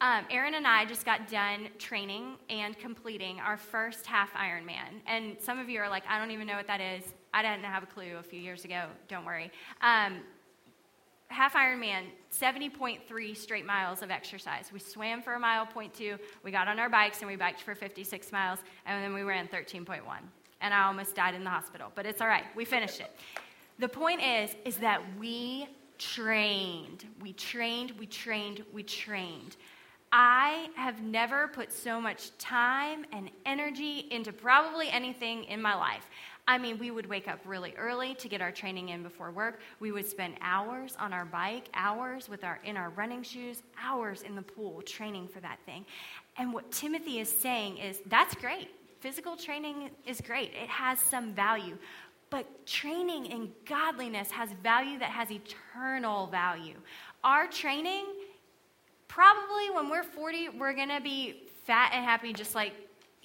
Um, 0.00 0.24
Aaron 0.28 0.54
and 0.54 0.66
I 0.66 0.84
just 0.84 1.06
got 1.06 1.30
done 1.30 1.68
training 1.78 2.34
and 2.50 2.78
completing 2.78 3.40
our 3.40 3.56
first 3.56 4.06
half 4.06 4.32
Ironman. 4.34 5.00
And 5.06 5.36
some 5.40 5.58
of 5.58 5.68
you 5.68 5.80
are 5.80 5.88
like, 5.88 6.02
I 6.08 6.18
don't 6.18 6.30
even 6.30 6.46
know 6.46 6.56
what 6.56 6.66
that 6.66 6.80
is. 6.80 7.04
I 7.34 7.42
didn't 7.42 7.64
have 7.64 7.82
a 7.82 7.86
clue 7.86 8.16
a 8.16 8.22
few 8.22 8.40
years 8.40 8.64
ago. 8.64 8.84
Don't 9.08 9.24
worry. 9.24 9.50
Um, 9.82 10.20
half 11.26 11.54
Ironman, 11.54 12.04
70.3 12.32 13.36
straight 13.36 13.66
miles 13.66 14.02
of 14.02 14.10
exercise. 14.12 14.70
We 14.72 14.78
swam 14.78 15.20
for 15.20 15.34
a 15.34 15.40
mile, 15.40 15.66
point 15.66 15.92
two. 15.92 16.16
We 16.44 16.52
got 16.52 16.68
on 16.68 16.78
our 16.78 16.88
bikes 16.88 17.18
and 17.22 17.28
we 17.28 17.34
biked 17.34 17.62
for 17.62 17.74
56 17.74 18.30
miles, 18.30 18.60
and 18.86 19.02
then 19.02 19.12
we 19.12 19.22
ran 19.22 19.48
13.1. 19.48 20.00
And 20.60 20.72
I 20.72 20.84
almost 20.84 21.16
died 21.16 21.34
in 21.34 21.42
the 21.42 21.50
hospital, 21.50 21.90
but 21.96 22.06
it's 22.06 22.20
all 22.20 22.28
right. 22.28 22.44
We 22.54 22.64
finished 22.64 23.00
it. 23.00 23.10
The 23.80 23.88
point 23.88 24.22
is, 24.22 24.54
is 24.64 24.76
that 24.76 25.02
we 25.18 25.66
trained. 25.98 27.04
We 27.20 27.32
trained, 27.32 27.92
we 27.98 28.06
trained, 28.06 28.62
we 28.72 28.84
trained. 28.84 29.56
I 30.12 30.68
have 30.76 31.02
never 31.02 31.48
put 31.48 31.72
so 31.72 32.00
much 32.00 32.30
time 32.38 33.04
and 33.12 33.28
energy 33.44 34.06
into 34.12 34.32
probably 34.32 34.88
anything 34.88 35.42
in 35.44 35.60
my 35.60 35.74
life. 35.74 36.08
I 36.46 36.58
mean, 36.58 36.78
we 36.78 36.90
would 36.90 37.06
wake 37.06 37.26
up 37.26 37.40
really 37.46 37.74
early 37.78 38.14
to 38.16 38.28
get 38.28 38.42
our 38.42 38.52
training 38.52 38.90
in 38.90 39.02
before 39.02 39.30
work. 39.30 39.60
We 39.80 39.92
would 39.92 40.06
spend 40.06 40.34
hours 40.42 40.94
on 41.00 41.12
our 41.12 41.24
bike, 41.24 41.68
hours 41.72 42.28
with 42.28 42.44
our 42.44 42.60
in 42.64 42.76
our 42.76 42.90
running 42.90 43.22
shoes, 43.22 43.62
hours 43.82 44.22
in 44.22 44.34
the 44.34 44.42
pool 44.42 44.82
training 44.82 45.28
for 45.28 45.40
that 45.40 45.58
thing. 45.64 45.86
And 46.36 46.52
what 46.52 46.70
Timothy 46.70 47.18
is 47.18 47.30
saying 47.30 47.78
is 47.78 48.00
that's 48.06 48.34
great. 48.34 48.68
Physical 49.00 49.36
training 49.36 49.90
is 50.06 50.20
great. 50.20 50.52
It 50.54 50.68
has 50.68 50.98
some 50.98 51.32
value. 51.34 51.78
But 52.28 52.66
training 52.66 53.26
in 53.26 53.50
godliness 53.66 54.30
has 54.30 54.50
value 54.62 54.98
that 54.98 55.10
has 55.10 55.30
eternal 55.30 56.26
value. 56.26 56.76
Our 57.22 57.46
training 57.46 58.06
probably 59.08 59.70
when 59.70 59.88
we're 59.88 60.02
40, 60.02 60.50
we're 60.50 60.72
going 60.74 60.88
to 60.88 61.00
be 61.00 61.44
fat 61.64 61.92
and 61.94 62.04
happy 62.04 62.32
just 62.32 62.54
like 62.54 62.72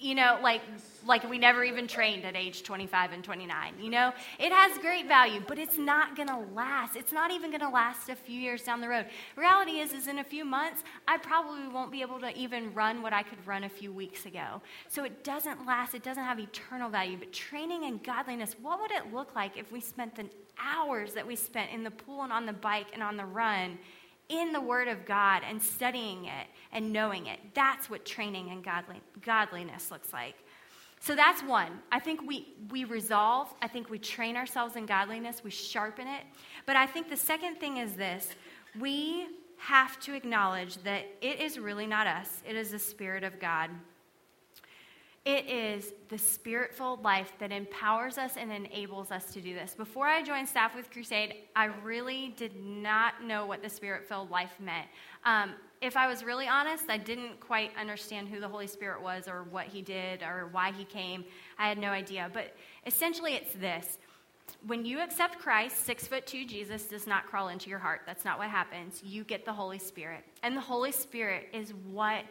you 0.00 0.14
know 0.14 0.38
like 0.42 0.62
like 1.06 1.28
we 1.28 1.38
never 1.38 1.62
even 1.64 1.86
trained 1.86 2.24
at 2.24 2.36
age 2.36 2.62
25 2.62 3.12
and 3.12 3.24
29 3.24 3.74
you 3.80 3.90
know? 3.90 4.12
It 4.38 4.52
has 4.52 4.76
great 4.78 5.06
value 5.06 5.40
but 5.46 5.58
it's 5.58 5.78
not 5.78 6.16
going 6.16 6.28
to 6.28 6.38
last. 6.54 6.96
It's 6.96 7.12
not 7.12 7.30
even 7.30 7.50
going 7.50 7.60
to 7.60 7.68
last 7.68 8.08
a 8.08 8.16
few 8.16 8.38
years 8.38 8.62
down 8.62 8.80
the 8.80 8.88
road. 8.88 9.06
Reality 9.36 9.78
is 9.80 9.92
is 9.92 10.08
in 10.08 10.18
a 10.18 10.24
few 10.24 10.44
months 10.44 10.82
i 11.06 11.16
probably 11.18 11.68
won't 11.68 11.92
be 11.92 12.02
able 12.02 12.20
to 12.20 12.36
even 12.36 12.72
run 12.74 13.02
what 13.02 13.12
i 13.12 13.22
could 13.22 13.44
run 13.46 13.64
a 13.64 13.68
few 13.68 13.92
weeks 13.92 14.26
ago. 14.26 14.62
So 14.88 15.04
it 15.04 15.22
doesn't 15.22 15.66
last 15.66 15.94
it 15.94 16.02
doesn't 16.02 16.24
have 16.24 16.38
eternal 16.38 16.90
value. 16.90 17.16
But 17.18 17.32
training 17.32 17.84
and 17.84 18.02
godliness 18.02 18.56
what 18.60 18.80
would 18.80 18.90
it 18.90 19.12
look 19.12 19.34
like 19.34 19.56
if 19.56 19.70
we 19.70 19.80
spent 19.80 20.16
the 20.16 20.26
hours 20.58 21.12
that 21.14 21.26
we 21.26 21.36
spent 21.36 21.70
in 21.70 21.84
the 21.84 21.90
pool 21.90 22.22
and 22.22 22.32
on 22.32 22.46
the 22.46 22.52
bike 22.52 22.88
and 22.92 23.02
on 23.02 23.16
the 23.16 23.24
run 23.24 23.78
in 24.30 24.52
the 24.52 24.60
Word 24.60 24.88
of 24.88 25.04
God 25.04 25.42
and 25.46 25.60
studying 25.60 26.24
it 26.24 26.46
and 26.72 26.92
knowing 26.92 27.26
it. 27.26 27.40
That's 27.52 27.90
what 27.90 28.06
training 28.06 28.50
and 28.50 28.64
godly, 28.64 29.02
godliness 29.22 29.90
looks 29.90 30.12
like. 30.12 30.36
So 31.00 31.16
that's 31.16 31.42
one. 31.42 31.80
I 31.90 31.98
think 31.98 32.22
we, 32.26 32.54
we 32.70 32.84
resolve, 32.84 33.52
I 33.60 33.68
think 33.68 33.90
we 33.90 33.98
train 33.98 34.36
ourselves 34.36 34.76
in 34.76 34.86
godliness, 34.86 35.42
we 35.42 35.50
sharpen 35.50 36.06
it. 36.06 36.22
But 36.66 36.76
I 36.76 36.86
think 36.86 37.08
the 37.08 37.16
second 37.16 37.56
thing 37.56 37.78
is 37.78 37.94
this 37.94 38.34
we 38.78 39.26
have 39.56 39.98
to 40.00 40.14
acknowledge 40.14 40.76
that 40.84 41.06
it 41.20 41.40
is 41.40 41.58
really 41.58 41.86
not 41.86 42.06
us, 42.06 42.42
it 42.48 42.54
is 42.54 42.70
the 42.70 42.78
Spirit 42.78 43.24
of 43.24 43.40
God. 43.40 43.70
It 45.26 45.46
is 45.46 45.92
the 46.08 46.16
spirit 46.16 46.74
filled 46.74 47.04
life 47.04 47.32
that 47.40 47.52
empowers 47.52 48.16
us 48.16 48.38
and 48.38 48.50
enables 48.50 49.10
us 49.10 49.32
to 49.34 49.42
do 49.42 49.52
this. 49.52 49.74
Before 49.74 50.06
I 50.06 50.22
joined 50.22 50.48
staff 50.48 50.74
with 50.74 50.90
Crusade, 50.90 51.34
I 51.54 51.66
really 51.66 52.32
did 52.38 52.56
not 52.56 53.22
know 53.22 53.44
what 53.44 53.62
the 53.62 53.68
spirit 53.68 54.08
filled 54.08 54.30
life 54.30 54.54
meant. 54.58 54.86
Um, 55.26 55.52
if 55.82 55.94
I 55.94 56.06
was 56.06 56.24
really 56.24 56.48
honest, 56.48 56.84
I 56.88 56.96
didn't 56.96 57.38
quite 57.38 57.70
understand 57.78 58.28
who 58.28 58.40
the 58.40 58.48
Holy 58.48 58.66
Spirit 58.66 59.02
was 59.02 59.28
or 59.28 59.44
what 59.44 59.66
he 59.66 59.82
did 59.82 60.22
or 60.22 60.48
why 60.52 60.72
he 60.72 60.84
came. 60.84 61.24
I 61.58 61.68
had 61.68 61.76
no 61.76 61.90
idea. 61.90 62.30
But 62.32 62.56
essentially, 62.86 63.34
it's 63.34 63.52
this 63.54 63.98
when 64.66 64.84
you 64.84 65.00
accept 65.00 65.38
Christ, 65.38 65.84
six 65.84 66.06
foot 66.06 66.26
two 66.26 66.44
Jesus 66.46 66.84
does 66.84 67.06
not 67.06 67.26
crawl 67.26 67.48
into 67.48 67.70
your 67.70 67.78
heart. 67.78 68.02
That's 68.06 68.24
not 68.24 68.38
what 68.38 68.48
happens. 68.48 69.02
You 69.04 69.24
get 69.24 69.44
the 69.44 69.52
Holy 69.52 69.78
Spirit. 69.78 70.24
And 70.42 70.56
the 70.56 70.60
Holy 70.62 70.92
Spirit 70.92 71.48
is 71.52 71.72
what 71.90 72.24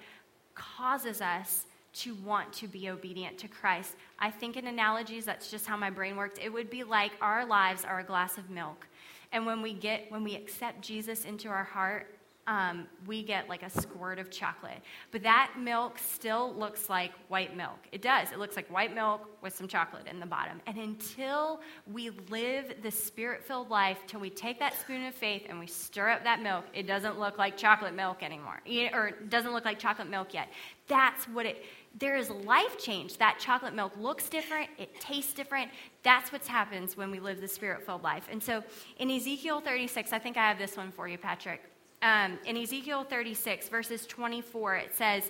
causes 0.56 1.22
us 1.22 1.66
to 1.92 2.16
want 2.16 2.52
to 2.54 2.68
be 2.68 2.90
obedient 2.90 3.38
to 3.40 3.48
Christ. 3.48 3.96
I 4.20 4.32
think 4.32 4.58
in 4.58 4.68
analogies, 4.68 5.26
that's 5.26 5.50
just 5.50 5.66
how 5.66 5.78
my 5.78 5.90
brain 5.90 6.16
works. 6.16 6.40
It 6.42 6.52
would 6.52 6.70
be 6.70 6.84
like 6.84 7.12
our 7.22 7.46
lives 7.46 7.86
are 7.86 8.00
a 8.00 8.04
glass 8.04 8.38
of 8.38 8.50
milk. 8.50 8.88
And 9.32 9.46
when 9.46 9.62
we 9.62 9.74
get, 9.74 10.12
when 10.12 10.24
we 10.24 10.36
accept 10.36 10.82
Jesus 10.82 11.26
into 11.26 11.50
our 11.50 11.64
heart, 11.64 12.08
um, 12.50 12.88
we 13.06 13.22
get 13.22 13.48
like 13.48 13.62
a 13.62 13.70
squirt 13.70 14.18
of 14.18 14.32
chocolate. 14.32 14.82
But 15.12 15.22
that 15.22 15.54
milk 15.60 16.00
still 16.00 16.52
looks 16.56 16.90
like 16.90 17.12
white 17.28 17.56
milk. 17.56 17.78
It 17.92 18.02
does. 18.02 18.32
It 18.32 18.40
looks 18.40 18.56
like 18.56 18.68
white 18.72 18.94
milk 18.96 19.30
with 19.44 19.56
some 19.56 19.68
chocolate 19.68 20.08
in 20.08 20.20
the 20.20 20.26
bottom. 20.26 20.60
And 20.66 20.78
until 20.78 21.62
we 21.86 22.10
live 22.32 22.74
the 22.82 22.90
spirit 22.90 23.44
filled 23.44 23.70
life, 23.70 24.00
till 24.08 24.20
we 24.20 24.32
take 24.32 24.58
that 24.60 24.74
spoon 24.80 25.06
of 25.06 25.14
faith 25.14 25.44
and 25.48 25.60
we 25.60 25.68
stir 25.68 26.10
up 26.10 26.24
that 26.24 26.42
milk, 26.42 26.66
it 26.74 26.88
doesn't 26.88 27.20
look 27.20 27.38
like 27.38 27.56
chocolate 27.56 27.94
milk 27.94 28.24
anymore, 28.24 28.62
or 28.94 29.10
it 29.10 29.30
doesn't 29.30 29.54
look 29.54 29.66
like 29.66 29.78
chocolate 29.78 30.10
milk 30.10 30.34
yet. 30.34 30.50
That's 30.88 31.26
what 31.26 31.46
it 31.46 31.64
there 31.98 32.16
is 32.16 32.30
life 32.30 32.78
change. 32.78 33.18
That 33.18 33.40
chocolate 33.40 33.74
milk 33.74 33.94
looks 33.98 34.30
different, 34.30 34.70
it 34.78 35.00
tastes 35.00 35.34
different. 35.34 35.72
That's 36.04 36.32
what 36.32 36.46
happens 36.46 36.96
when 36.96 37.12
we 37.12 37.20
live 37.20 37.42
the 37.42 37.48
spirit 37.48 37.86
filled 37.86 38.04
life. 38.04 38.28
And 38.32 38.42
so 38.42 38.64
in 38.98 39.10
Ezekiel 39.10 39.62
36, 39.62 40.14
I 40.14 40.20
think 40.20 40.38
I 40.38 40.48
have 40.48 40.58
this 40.58 40.78
one 40.78 40.92
for 40.92 41.08
you, 41.08 41.18
Patrick. 41.18 41.64
Um, 42.02 42.40
in 42.46 42.56
Ezekiel 42.56 43.04
36, 43.04 43.68
verses 43.68 44.06
24, 44.06 44.76
it 44.76 44.96
says, 44.96 45.24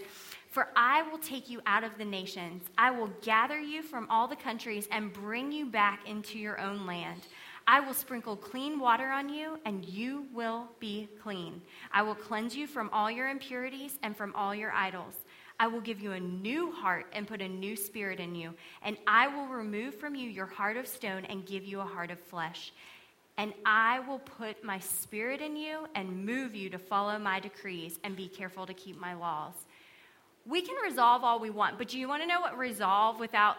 For 0.49 0.67
I 0.75 1.01
will 1.03 1.17
take 1.17 1.49
you 1.49 1.61
out 1.65 1.83
of 1.83 1.97
the 1.97 2.05
nations, 2.05 2.63
I 2.77 2.91
will 2.91 3.09
gather 3.21 3.59
you 3.59 3.81
from 3.81 4.07
all 4.09 4.27
the 4.27 4.35
countries 4.35 4.87
and 4.91 5.11
bring 5.11 5.51
you 5.51 5.65
back 5.65 6.07
into 6.07 6.37
your 6.37 6.59
own 6.59 6.85
land. 6.85 7.25
I 7.65 7.79
will 7.79 7.93
sprinkle 7.93 8.35
clean 8.35 8.79
water 8.79 9.09
on 9.09 9.29
you, 9.29 9.59
and 9.65 9.85
you 9.85 10.25
will 10.33 10.69
be 10.79 11.07
clean. 11.21 11.61
I 11.91 12.01
will 12.01 12.15
cleanse 12.15 12.55
you 12.55 12.65
from 12.65 12.89
all 12.91 13.11
your 13.11 13.29
impurities 13.29 13.99
and 14.01 14.17
from 14.17 14.33
all 14.35 14.55
your 14.55 14.71
idols. 14.71 15.13
I 15.59 15.67
will 15.67 15.81
give 15.81 15.99
you 15.99 16.13
a 16.13 16.19
new 16.19 16.71
heart 16.71 17.07
and 17.11 17.27
put 17.27 17.41
a 17.41 17.47
new 17.47 17.75
spirit 17.75 18.19
in 18.19 18.33
you. 18.33 18.53
And 18.81 18.97
I 19.05 19.27
will 19.27 19.47
remove 19.47 19.95
from 19.95 20.15
you 20.15 20.29
your 20.29 20.45
heart 20.45 20.77
of 20.77 20.87
stone 20.87 21.25
and 21.25 21.45
give 21.45 21.65
you 21.65 21.81
a 21.81 21.85
heart 21.85 22.11
of 22.11 22.19
flesh. 22.19 22.71
And 23.37 23.53
I 23.65 23.99
will 23.99 24.19
put 24.19 24.63
my 24.63 24.79
spirit 24.79 25.41
in 25.41 25.55
you 25.55 25.87
and 25.95 26.25
move 26.25 26.55
you 26.55 26.69
to 26.69 26.77
follow 26.77 27.17
my 27.19 27.39
decrees 27.39 27.99
and 28.03 28.15
be 28.15 28.27
careful 28.27 28.65
to 28.65 28.73
keep 28.73 28.99
my 28.99 29.13
laws. 29.13 29.53
We 30.45 30.61
can 30.61 30.75
resolve 30.83 31.23
all 31.23 31.39
we 31.39 31.49
want, 31.49 31.77
but 31.77 31.89
do 31.89 31.99
you 31.99 32.07
want 32.07 32.21
to 32.21 32.27
know 32.27 32.41
what 32.41 32.57
resolve 32.57 33.19
without 33.19 33.57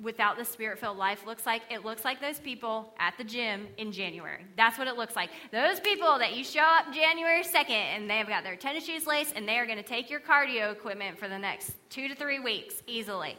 without 0.00 0.38
the 0.38 0.44
spirit 0.44 0.78
filled 0.78 0.96
life 0.96 1.26
looks 1.26 1.44
like 1.44 1.62
it 1.70 1.84
looks 1.84 2.04
like 2.04 2.20
those 2.20 2.38
people 2.38 2.94
at 2.98 3.16
the 3.18 3.24
gym 3.24 3.66
in 3.76 3.92
January. 3.92 4.44
That's 4.56 4.78
what 4.78 4.88
it 4.88 4.96
looks 4.96 5.14
like. 5.14 5.30
Those 5.50 5.80
people 5.80 6.18
that 6.18 6.34
you 6.34 6.44
show 6.44 6.60
up 6.60 6.92
January 6.94 7.42
2nd 7.42 7.70
and 7.70 8.08
they've 8.08 8.26
got 8.26 8.42
their 8.42 8.56
tennis 8.56 8.86
shoes 8.86 9.06
laced 9.06 9.34
and 9.36 9.46
they 9.46 9.58
are 9.58 9.66
going 9.66 9.78
to 9.78 9.84
take 9.84 10.08
your 10.08 10.20
cardio 10.20 10.72
equipment 10.72 11.18
for 11.18 11.28
the 11.28 11.38
next 11.38 11.74
two 11.90 12.08
to 12.08 12.14
three 12.14 12.38
weeks 12.38 12.82
easily. 12.86 13.36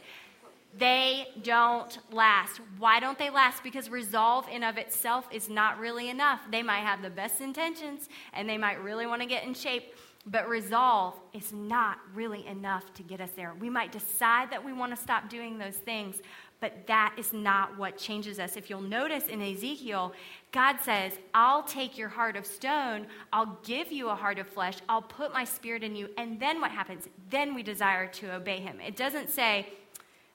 They 0.76 1.28
don't 1.42 1.96
last. 2.10 2.60
Why 2.78 2.98
don't 2.98 3.18
they 3.18 3.30
last? 3.30 3.62
Because 3.62 3.88
resolve 3.90 4.48
in 4.48 4.64
of 4.64 4.76
itself 4.76 5.28
is 5.30 5.48
not 5.48 5.78
really 5.78 6.08
enough. 6.08 6.40
They 6.50 6.62
might 6.62 6.80
have 6.80 7.00
the 7.00 7.10
best 7.10 7.40
intentions 7.40 8.08
and 8.32 8.48
they 8.48 8.58
might 8.58 8.82
really 8.82 9.06
want 9.06 9.22
to 9.22 9.28
get 9.28 9.44
in 9.44 9.54
shape, 9.54 9.94
but 10.26 10.48
resolve 10.48 11.14
is 11.32 11.52
not 11.52 11.98
really 12.12 12.46
enough 12.46 12.92
to 12.94 13.02
get 13.02 13.20
us 13.20 13.30
there. 13.36 13.54
We 13.60 13.70
might 13.70 13.92
decide 13.92 14.50
that 14.50 14.64
we 14.64 14.72
want 14.72 14.96
to 14.96 15.00
stop 15.00 15.28
doing 15.28 15.58
those 15.58 15.76
things, 15.76 16.16
but 16.60 16.86
that 16.86 17.14
is 17.18 17.32
not 17.32 17.76
what 17.76 17.98
changes 17.98 18.38
us. 18.38 18.56
If 18.56 18.70
you'll 18.70 18.80
notice 18.80 19.26
in 19.26 19.42
Ezekiel, 19.42 20.12
God 20.52 20.78
says, 20.82 21.12
I'll 21.34 21.62
take 21.62 21.98
your 21.98 22.08
heart 22.08 22.36
of 22.36 22.46
stone, 22.46 23.06
I'll 23.32 23.58
give 23.64 23.92
you 23.92 24.08
a 24.08 24.14
heart 24.14 24.38
of 24.38 24.48
flesh, 24.48 24.76
I'll 24.88 25.02
put 25.02 25.32
my 25.32 25.44
spirit 25.44 25.82
in 25.82 25.94
you. 25.94 26.08
And 26.16 26.40
then 26.40 26.60
what 26.60 26.70
happens? 26.70 27.08
Then 27.30 27.54
we 27.54 27.62
desire 27.62 28.06
to 28.06 28.34
obey 28.34 28.60
him. 28.60 28.80
It 28.80 28.96
doesn't 28.96 29.30
say, 29.30 29.68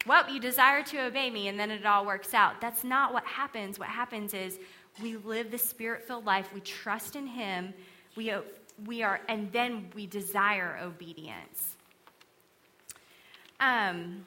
well, 0.05 0.31
you 0.31 0.39
desire 0.39 0.83
to 0.83 1.05
obey 1.05 1.29
me, 1.29 1.47
and 1.49 1.59
then 1.59 1.71
it 1.71 1.85
all 1.85 2.05
works 2.05 2.33
out. 2.33 2.61
That's 2.61 2.83
not 2.83 3.13
what 3.13 3.25
happens. 3.25 3.77
What 3.77 3.89
happens 3.89 4.33
is 4.33 4.59
we 5.01 5.17
live 5.17 5.51
the 5.51 5.57
spirit 5.57 6.05
filled 6.07 6.25
life, 6.25 6.53
we 6.53 6.61
trust 6.61 7.15
in 7.15 7.27
him, 7.27 7.73
we, 8.15 8.33
we 8.85 9.03
are, 9.03 9.21
and 9.27 9.51
then 9.51 9.89
we 9.95 10.07
desire 10.07 10.79
obedience. 10.81 11.75
Um, 13.59 14.25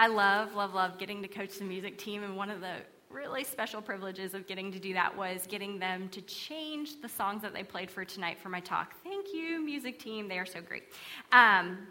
I 0.00 0.06
love, 0.06 0.54
love, 0.54 0.72
love 0.72 0.96
getting 0.96 1.20
to 1.20 1.28
coach 1.28 1.58
the 1.58 1.64
music 1.66 1.98
team, 1.98 2.22
and 2.22 2.34
one 2.34 2.48
of 2.48 2.62
the 2.62 2.76
really 3.10 3.44
special 3.44 3.82
privileges 3.82 4.32
of 4.32 4.46
getting 4.46 4.72
to 4.72 4.78
do 4.78 4.94
that 4.94 5.14
was 5.14 5.46
getting 5.46 5.78
them 5.78 6.08
to 6.08 6.22
change 6.22 7.02
the 7.02 7.08
songs 7.08 7.42
that 7.42 7.52
they 7.52 7.62
played 7.62 7.90
for 7.90 8.02
tonight 8.02 8.38
for 8.38 8.48
my 8.48 8.60
talk. 8.60 8.94
Thank 9.04 9.34
you, 9.34 9.62
music 9.62 9.98
team. 9.98 10.26
They 10.26 10.38
are 10.38 10.46
so 10.46 10.62
great. 10.62 10.84
Um, 11.32 11.86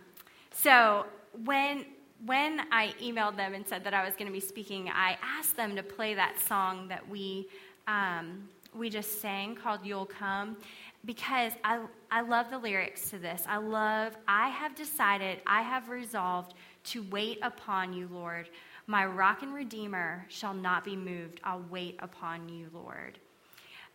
so 0.51 1.05
when 1.45 1.85
when 2.25 2.61
I 2.71 2.95
emailed 2.99 3.37
them 3.37 3.53
and 3.53 3.65
said 3.67 3.83
that 3.83 3.93
I 3.93 4.03
was 4.03 4.15
going 4.15 4.25
to 4.25 4.33
be 4.33 4.39
speaking, 4.39 4.89
I 4.89 5.15
asked 5.21 5.55
them 5.55 5.75
to 5.75 5.83
play 5.83 6.15
that 6.15 6.39
song 6.47 6.87
that 6.87 7.07
we 7.07 7.47
um, 7.87 8.49
we 8.73 8.89
just 8.89 9.21
sang 9.21 9.53
called 9.53 9.81
"You'll 9.83 10.07
Come," 10.07 10.57
because 11.05 11.53
I 11.63 11.81
I 12.09 12.21
love 12.21 12.49
the 12.49 12.57
lyrics 12.57 13.11
to 13.11 13.19
this. 13.19 13.43
I 13.47 13.57
love. 13.57 14.17
I 14.27 14.49
have 14.49 14.73
decided. 14.73 15.41
I 15.45 15.61
have 15.61 15.89
resolved 15.89 16.55
to 16.89 17.03
wait 17.03 17.39
upon 17.41 17.93
you, 17.93 18.09
Lord. 18.11 18.49
My 18.87 19.05
rock 19.05 19.43
and 19.43 19.53
redeemer 19.53 20.25
shall 20.29 20.53
not 20.53 20.83
be 20.83 20.95
moved. 20.95 21.39
I'll 21.43 21.63
wait 21.69 21.97
upon 21.99 22.49
you, 22.49 22.67
Lord. 22.73 23.19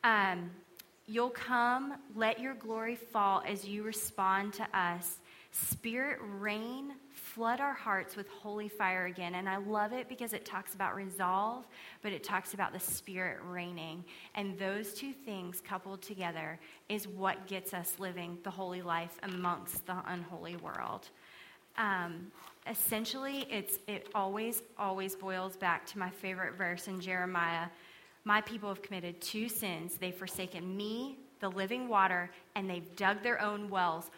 Um, 0.05 0.51
you'll 1.07 1.31
come, 1.31 1.95
let 2.15 2.39
your 2.39 2.55
glory 2.55 2.95
fall 2.95 3.43
as 3.47 3.67
you 3.67 3.83
respond 3.83 4.53
to 4.55 4.67
us. 4.79 5.19
Spirit, 5.51 6.19
rain, 6.39 6.93
flood 7.13 7.61
our 7.61 7.73
hearts 7.73 8.17
with 8.17 8.29
holy 8.29 8.69
fire 8.69 9.07
again. 9.07 9.35
And 9.37 9.49
I 9.49 9.57
love 9.57 9.93
it 9.93 10.09
because 10.09 10.33
it 10.33 10.45
talks 10.45 10.75
about 10.75 10.95
resolve, 10.95 11.65
but 12.03 12.13
it 12.13 12.23
talks 12.23 12.55
about 12.55 12.73
the 12.73 12.81
Spirit 12.81 13.39
reigning. 13.45 14.05
And 14.35 14.59
those 14.59 14.95
two 14.95 15.13
things 15.13 15.61
coupled 15.61 16.03
together 16.03 16.59
is 16.89 17.09
what 17.09 17.47
gets 17.47 17.73
us 17.75 17.95
living 17.99 18.39
the 18.45 18.51
holy 18.51 18.83
life 18.83 19.19
amongst 19.23 19.87
the 19.87 19.97
unholy 20.07 20.57
world. 20.57 21.09
Um, 21.77 22.31
essentially, 22.69 23.47
it's, 23.51 23.79
it 23.87 24.09
always, 24.15 24.63
always 24.79 25.15
boils 25.15 25.57
back 25.57 25.87
to 25.87 25.99
my 25.99 26.11
favorite 26.11 26.57
verse 26.57 26.89
in 26.89 27.01
Jeremiah. 27.01 27.67
My 28.25 28.41
people 28.41 28.69
have 28.69 28.83
committed 28.83 29.21
two 29.21 29.49
sins. 29.49 29.97
They've 29.99 30.15
forsaken 30.15 30.77
me, 30.77 31.19
the 31.41 31.51
living 31.51 31.89
water, 31.89 32.31
and 32.55 32.69
they've 32.69 32.97
dug 32.97 33.23
their 33.23 33.41
own 33.41 33.69
wells, 33.69 34.11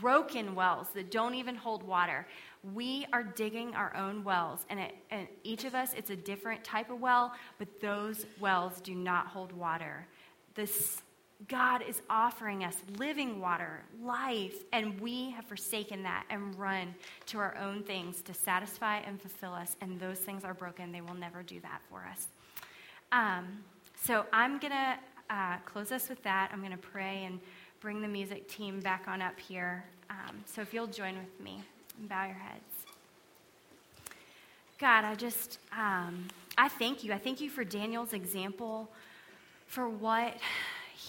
broken 0.00 0.54
wells 0.54 0.88
that 0.94 1.10
don't 1.10 1.34
even 1.34 1.56
hold 1.56 1.82
water. 1.82 2.26
We 2.74 3.06
are 3.12 3.22
digging 3.22 3.74
our 3.74 3.94
own 3.96 4.22
wells, 4.22 4.64
and, 4.70 4.78
it, 4.78 4.94
and 5.10 5.26
each 5.42 5.64
of 5.64 5.74
us, 5.74 5.94
it's 5.96 6.10
a 6.10 6.16
different 6.16 6.62
type 6.62 6.90
of 6.90 7.00
well, 7.00 7.32
but 7.58 7.80
those 7.80 8.26
wells 8.38 8.80
do 8.80 8.94
not 8.94 9.26
hold 9.26 9.52
water. 9.52 10.06
This 10.54 11.02
God 11.48 11.82
is 11.88 12.02
offering 12.10 12.64
us 12.64 12.76
living 12.98 13.40
water, 13.40 13.82
life, 14.02 14.62
and 14.72 15.00
we 15.00 15.30
have 15.30 15.46
forsaken 15.46 16.02
that 16.02 16.24
and 16.28 16.54
run 16.58 16.94
to 17.26 17.38
our 17.38 17.56
own 17.56 17.82
things 17.82 18.20
to 18.22 18.34
satisfy 18.34 18.98
and 18.98 19.20
fulfill 19.20 19.54
us. 19.54 19.74
And 19.80 19.98
those 19.98 20.18
things 20.18 20.44
are 20.44 20.54
broken. 20.54 20.92
They 20.92 21.00
will 21.00 21.14
never 21.14 21.42
do 21.42 21.58
that 21.60 21.80
for 21.88 22.06
us. 22.10 22.28
Um, 23.12 23.46
so 24.02 24.26
I'm 24.32 24.58
going 24.58 24.72
to 24.72 24.98
uh, 25.30 25.56
close 25.64 25.92
us 25.92 26.08
with 26.08 26.22
that. 26.24 26.50
I'm 26.52 26.60
going 26.60 26.72
to 26.72 26.78
pray 26.78 27.24
and 27.24 27.40
bring 27.80 28.02
the 28.02 28.08
music 28.08 28.46
team 28.48 28.80
back 28.80 29.04
on 29.08 29.22
up 29.22 29.38
here. 29.40 29.84
Um, 30.10 30.44
so 30.44 30.60
if 30.60 30.74
you'll 30.74 30.86
join 30.86 31.16
with 31.16 31.40
me 31.40 31.62
and 31.98 32.08
bow 32.08 32.24
your 32.24 32.34
heads. 32.34 32.60
God, 34.78 35.04
I 35.04 35.14
just, 35.14 35.58
um, 35.76 36.28
I 36.56 36.68
thank 36.68 37.04
you. 37.04 37.12
I 37.12 37.18
thank 37.18 37.40
you 37.40 37.50
for 37.50 37.64
Daniel's 37.64 38.12
example, 38.12 38.90
for 39.66 39.88
what 39.88 40.36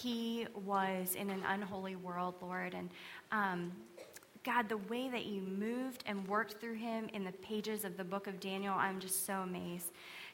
he 0.00 0.46
was 0.64 1.14
in 1.16 1.28
an 1.28 1.42
unholy 1.46 1.96
world, 1.96 2.34
Lord. 2.40 2.74
And 2.74 2.88
um, 3.30 3.72
God, 4.42 4.68
the 4.68 4.78
way 4.78 5.10
that 5.10 5.26
you 5.26 5.42
moved 5.42 6.02
and 6.06 6.26
worked 6.26 6.60
through 6.60 6.76
him 6.76 7.08
in 7.12 7.24
the 7.24 7.32
pages 7.32 7.84
of 7.84 7.96
the 7.96 8.04
book 8.04 8.26
of 8.26 8.40
Daniel, 8.40 8.74
I'm 8.74 9.00
just 9.00 9.26
so 9.26 9.34
amazed. 9.34 9.92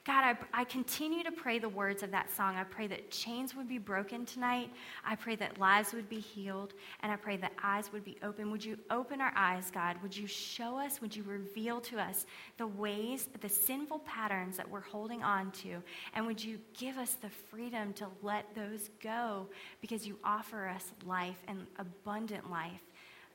God, 0.08 0.24
I, 0.24 0.62
I 0.62 0.64
continue 0.64 1.22
to 1.22 1.30
pray 1.30 1.58
the 1.58 1.68
words 1.68 2.02
of 2.02 2.10
that 2.12 2.34
song. 2.34 2.56
I 2.56 2.64
pray 2.64 2.86
that 2.86 3.10
chains 3.10 3.54
would 3.54 3.68
be 3.68 3.76
broken 3.76 4.24
tonight. 4.24 4.72
I 5.04 5.14
pray 5.14 5.36
that 5.36 5.60
lives 5.60 5.92
would 5.92 6.08
be 6.08 6.18
healed. 6.18 6.72
And 7.02 7.12
I 7.12 7.16
pray 7.16 7.36
that 7.36 7.52
eyes 7.62 7.92
would 7.92 8.06
be 8.06 8.16
open. 8.22 8.50
Would 8.50 8.64
you 8.64 8.78
open 8.88 9.20
our 9.20 9.34
eyes, 9.36 9.70
God? 9.70 9.96
Would 10.02 10.16
you 10.16 10.26
show 10.26 10.78
us, 10.78 11.02
would 11.02 11.14
you 11.14 11.24
reveal 11.24 11.78
to 11.82 12.00
us 12.00 12.24
the 12.56 12.66
ways, 12.66 13.28
the 13.42 13.50
sinful 13.50 13.98
patterns 13.98 14.56
that 14.56 14.70
we're 14.70 14.80
holding 14.80 15.22
on 15.22 15.50
to? 15.62 15.82
And 16.14 16.26
would 16.26 16.42
you 16.42 16.58
give 16.72 16.96
us 16.96 17.12
the 17.20 17.28
freedom 17.28 17.92
to 17.92 18.06
let 18.22 18.54
those 18.54 18.88
go 19.02 19.46
because 19.82 20.06
you 20.06 20.16
offer 20.24 20.68
us 20.68 20.86
life 21.04 21.42
and 21.48 21.66
abundant 21.78 22.50
life 22.50 22.80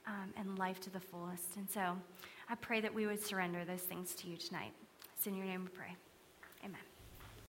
um, 0.07 0.33
and 0.37 0.57
life 0.57 0.79
to 0.79 0.89
the 0.89 0.99
fullest? 0.99 1.55
And 1.55 1.69
so 1.69 1.95
I 2.49 2.55
pray 2.55 2.81
that 2.81 2.91
we 2.91 3.05
would 3.05 3.23
surrender 3.23 3.63
those 3.63 3.83
things 3.83 4.15
to 4.15 4.27
you 4.27 4.37
tonight. 4.37 4.73
It's 5.15 5.27
in 5.27 5.35
your 5.35 5.45
name 5.45 5.65
we 5.65 5.69
pray. 5.69 5.95